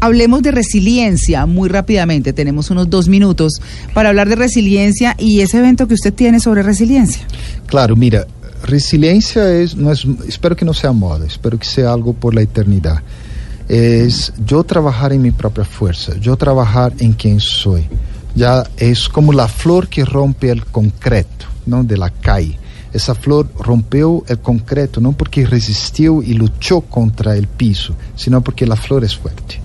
hablemos 0.00 0.42
de 0.42 0.50
resiliencia 0.50 1.46
muy 1.46 1.68
rápidamente. 1.68 2.32
Tenemos 2.32 2.70
unos 2.70 2.88
dos 2.90 3.08
minutos 3.08 3.60
para 3.94 4.10
hablar 4.10 4.28
de 4.28 4.36
resiliencia 4.36 5.14
y 5.18 5.40
ese 5.40 5.58
evento 5.58 5.86
que 5.88 5.94
usted 5.94 6.12
tiene 6.12 6.40
sobre 6.40 6.62
resiliencia. 6.62 7.26
Claro, 7.66 7.96
mira, 7.96 8.26
resiliencia 8.64 9.50
es, 9.52 9.76
no 9.76 9.92
es, 9.92 10.06
espero 10.28 10.56
que 10.56 10.64
no 10.64 10.74
sea 10.74 10.92
moda, 10.92 11.26
espero 11.26 11.58
que 11.58 11.66
sea 11.66 11.92
algo 11.92 12.12
por 12.12 12.34
la 12.34 12.42
eternidad. 12.42 13.00
Es 13.68 14.32
yo 14.44 14.62
trabajar 14.64 15.12
en 15.12 15.22
mi 15.22 15.32
propia 15.32 15.64
fuerza, 15.64 16.16
yo 16.20 16.36
trabajar 16.36 16.92
en 16.98 17.12
quien 17.12 17.40
soy. 17.40 17.88
Ya 18.34 18.64
es 18.76 19.08
como 19.08 19.32
la 19.32 19.48
flor 19.48 19.88
que 19.88 20.04
rompe 20.04 20.50
el 20.50 20.64
concreto, 20.66 21.46
¿no? 21.64 21.82
De 21.82 21.96
la 21.96 22.10
calle. 22.10 22.58
Esa 22.92 23.14
flor 23.14 23.48
rompió 23.58 24.24
el 24.28 24.38
concreto 24.38 25.00
no 25.00 25.12
porque 25.12 25.46
resistió 25.46 26.22
y 26.22 26.34
luchó 26.34 26.80
contra 26.80 27.36
el 27.36 27.46
piso, 27.46 27.94
sino 28.14 28.40
porque 28.40 28.66
la 28.66 28.76
flor 28.76 29.04
es 29.04 29.16
fuerte. 29.16 29.60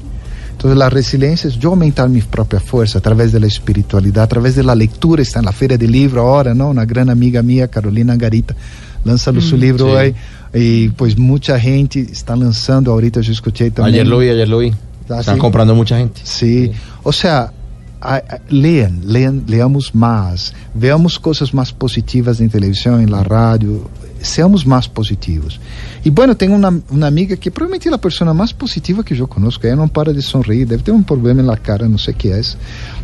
Entonces 0.61 0.77
la 0.77 0.89
resiliencia 0.89 1.47
es 1.47 1.57
yo 1.57 1.69
aumentar 1.69 2.07
mi 2.07 2.21
propia 2.21 2.59
fuerza 2.59 2.99
a 2.99 3.01
través 3.01 3.31
de 3.31 3.39
la 3.39 3.47
espiritualidad, 3.47 4.25
a 4.25 4.27
través 4.27 4.55
de 4.55 4.63
la 4.63 4.75
lectura. 4.75 5.21
Está 5.21 5.39
en 5.39 5.45
la 5.45 5.51
feria 5.51 5.77
del 5.77 5.91
libro 5.91 6.21
ahora, 6.21 6.53
¿no? 6.53 6.69
Una 6.69 6.85
gran 6.85 7.09
amiga 7.09 7.41
mía, 7.41 7.67
Carolina 7.67 8.15
Garita, 8.15 8.55
lanza 9.03 9.31
su 9.41 9.57
libro 9.57 9.85
sí. 9.87 9.91
hoy. 9.91 10.15
Y 10.53 10.89
pues 10.89 11.17
mucha 11.17 11.59
gente 11.59 11.99
está 12.01 12.35
lanzando, 12.35 12.91
ahorita 12.91 13.21
yo 13.21 13.31
escuché 13.31 13.71
también. 13.71 13.95
Ayer 13.95 14.07
lo 14.07 14.17
vi, 14.19 14.29
ayer 14.29 14.47
lo 14.49 14.59
vi. 14.59 14.71
Ah, 15.09 15.19
Están 15.19 15.35
sí. 15.35 15.41
comprando 15.41 15.73
mucha 15.75 15.97
gente. 15.97 16.21
Sí, 16.23 16.71
o 17.03 17.11
sea, 17.11 17.51
a- 18.01 18.15
a- 18.15 18.39
lean, 18.49 19.01
lean, 19.05 19.43
leamos 19.47 19.93
más, 19.95 20.53
veamos 20.73 21.19
cosas 21.19 21.53
más 21.53 21.71
positivas 21.71 22.39
en 22.41 22.49
televisión, 22.49 22.99
en 23.01 23.11
la 23.11 23.23
radio, 23.23 23.89
seamos 24.21 24.65
más 24.65 24.87
positivos. 24.89 25.59
Y 26.03 26.09
bueno, 26.09 26.35
tengo 26.35 26.55
una, 26.55 26.73
una 26.89 27.07
amiga 27.07 27.35
que 27.37 27.49
probablemente 27.51 27.87
es 27.89 27.91
la 27.91 27.97
persona 27.99 28.33
más 28.33 28.53
positiva 28.53 29.03
que 29.03 29.15
yo 29.15 29.27
conozco, 29.27 29.67
ella 29.67 29.75
no 29.75 29.87
para 29.87 30.13
de 30.13 30.21
sonreír, 30.21 30.67
debe 30.67 30.81
tener 30.83 30.97
un 30.97 31.03
problema 31.03 31.41
en 31.41 31.47
la 31.47 31.57
cara, 31.57 31.87
no 31.87 31.97
sé 31.97 32.13
qué 32.13 32.37
es, 32.39 32.57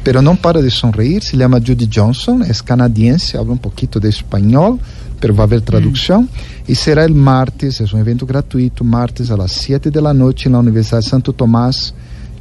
pero 0.03 0.21
no 0.21 0.35
para 0.35 0.61
de 0.61 0.69
sonreír, 0.71 1.21
se 1.23 1.37
llama 1.37 1.59
Judy 1.59 1.89
Johnson, 1.93 2.43
es 2.43 2.61
canadiense, 2.63 3.37
habla 3.37 3.53
un 3.53 3.59
poquito 3.59 3.99
de 3.99 4.09
español, 4.09 4.79
pero 5.19 5.35
va 5.35 5.43
a 5.43 5.47
haber 5.47 5.61
traducción, 5.61 6.29
y 6.67 6.75
será 6.75 7.05
el 7.05 7.13
martes, 7.13 7.81
es 7.81 7.93
un 7.93 7.99
evento 7.99 8.25
gratuito, 8.25 8.83
martes 8.83 9.31
a 9.31 9.37
las 9.37 9.51
7 9.51 9.89
de 9.89 10.01
la 10.01 10.13
noche 10.13 10.47
en 10.47 10.53
la 10.53 10.59
Universidad 10.59 10.99
de 10.99 11.09
Santo 11.09 11.33
Tomás, 11.33 11.93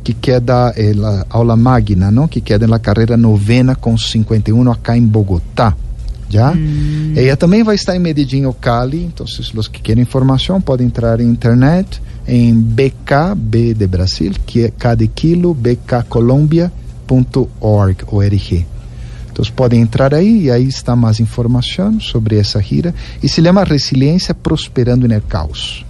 que 0.03 0.15
queda 0.15 0.71
eh, 0.71 0.95
la 0.95 1.27
aula 1.31 1.57
magna, 1.57 2.13
¿no? 2.13 2.29
Que 2.29 2.41
queda 2.41 2.65
en 2.65 2.71
la 2.71 2.79
carrera 2.79 3.17
novena 3.17 3.75
con 3.75 3.99
51 3.99 4.71
acá 4.71 4.97
en 4.97 5.11
Bogotá. 5.11 5.77
¿Ya? 6.29 6.53
Ella 7.15 7.37
también 7.37 7.65
va 7.67 7.71
a 7.71 7.77
estar 7.77 7.95
en 7.95 8.03
Medellín 8.03 8.47
o 8.47 8.53
Cali, 8.53 9.05
entonces 9.05 9.55
los 9.55 9.71
que 9.71 9.81
quieren 9.81 10.03
información 10.03 10.61
pueden 10.61 10.87
entrar 10.87 11.21
en 11.21 11.29
internet 11.29 11.87
en 12.27 12.75
BK, 12.75 13.37
B 13.37 13.75
de 13.75 13.87
Brasil, 13.87 14.37
que 14.45 14.73
K 14.73 14.97
de 14.97 15.07
kilo, 15.09 15.55
bkcolombia.org, 15.55 17.97
org. 18.11 18.67
Entonces 19.37 19.55
pueden 19.55 19.83
entrar 19.83 20.15
ahí 20.15 20.45
y 20.47 20.51
ahí 20.51 20.69
está 20.69 20.97
más 20.97 21.21
información 21.21 22.01
sobre 22.01 22.41
esa 22.41 22.63
gira 22.63 22.95
y 23.21 23.29
se 23.29 23.43
llama 23.43 23.67
Resiliencia 23.67 24.35
Prosperando 24.35 25.05
en 25.05 25.13
el 25.13 25.23
Caos. 25.23 25.85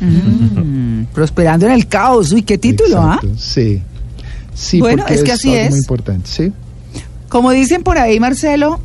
Mm, 0.00 1.04
prosperando 1.12 1.66
en 1.66 1.72
el 1.72 1.86
caos. 1.86 2.32
Uy, 2.32 2.42
qué 2.42 2.56
título, 2.56 2.98
¿ah? 2.98 3.20
Sí. 3.36 3.82
Sí, 4.54 4.80
Bueno, 4.80 5.02
porque 5.02 5.14
es 5.14 5.22
que 5.22 5.32
así 5.32 5.50
algo 5.50 5.60
es. 5.64 5.70
muy 5.70 5.78
importante, 5.80 6.28
sí. 6.30 6.52
Como 7.28 7.50
dicen 7.52 7.82
por 7.82 7.98
ahí, 7.98 8.18
Marcelo, 8.18 8.80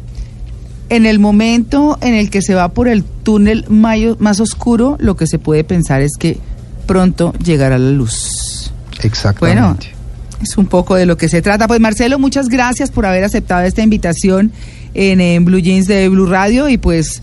en 0.89 1.05
el 1.05 1.19
momento 1.19 1.97
en 2.01 2.13
el 2.13 2.29
que 2.29 2.41
se 2.41 2.55
va 2.55 2.67
por 2.73 2.89
el 2.89 3.05
túnel 3.05 3.63
mayo- 3.69 4.17
más 4.19 4.41
oscuro, 4.41 4.97
lo 4.99 5.15
que 5.15 5.27
se 5.27 5.39
puede 5.39 5.63
pensar 5.63 6.01
es 6.01 6.11
que 6.19 6.37
pronto 6.85 7.33
llegará 7.43 7.77
la 7.79 7.91
luz. 7.91 8.71
Exactamente. 9.01 9.93
Es 10.41 10.57
un 10.57 10.67
poco 10.67 10.95
de 10.95 11.05
lo 11.05 11.17
que 11.17 11.29
se 11.29 11.41
trata. 11.41 11.67
Pues 11.67 11.79
Marcelo, 11.79 12.19
muchas 12.19 12.47
gracias 12.47 12.91
por 12.91 13.05
haber 13.05 13.23
aceptado 13.23 13.65
esta 13.65 13.81
invitación 13.81 14.51
en, 14.93 15.19
en 15.19 15.45
Blue 15.45 15.59
Jeans 15.59 15.87
de 15.87 16.09
Blue 16.09 16.27
Radio 16.27 16.69
y 16.69 16.77
pues 16.77 17.21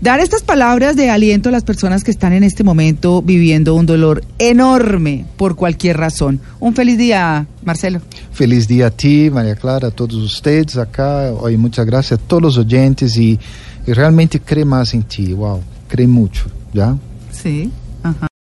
dar 0.00 0.20
estas 0.20 0.42
palabras 0.42 0.96
de 0.96 1.10
aliento 1.10 1.48
a 1.48 1.52
las 1.52 1.64
personas 1.64 2.04
que 2.04 2.10
están 2.10 2.32
en 2.32 2.44
este 2.44 2.64
momento 2.64 3.22
viviendo 3.22 3.74
un 3.74 3.86
dolor 3.86 4.22
enorme 4.38 5.24
por 5.36 5.56
cualquier 5.56 5.96
razón. 5.96 6.40
Un 6.60 6.74
feliz 6.74 6.98
día, 6.98 7.46
Marcelo. 7.64 8.00
Feliz 8.32 8.68
día 8.68 8.86
a 8.86 8.90
ti, 8.90 9.30
María 9.30 9.56
Clara, 9.56 9.88
a 9.88 9.90
todos 9.90 10.14
ustedes 10.14 10.76
acá. 10.76 11.32
Hoy 11.32 11.56
muchas 11.56 11.84
gracias 11.86 12.20
a 12.20 12.22
todos 12.22 12.42
los 12.42 12.58
oyentes 12.58 13.16
y, 13.16 13.38
y 13.86 13.92
realmente 13.92 14.40
cree 14.40 14.64
más 14.64 14.94
en 14.94 15.02
ti. 15.02 15.32
Wow, 15.32 15.60
cree 15.88 16.06
mucho, 16.06 16.46
¿ya? 16.72 16.96
Sí. 17.32 17.70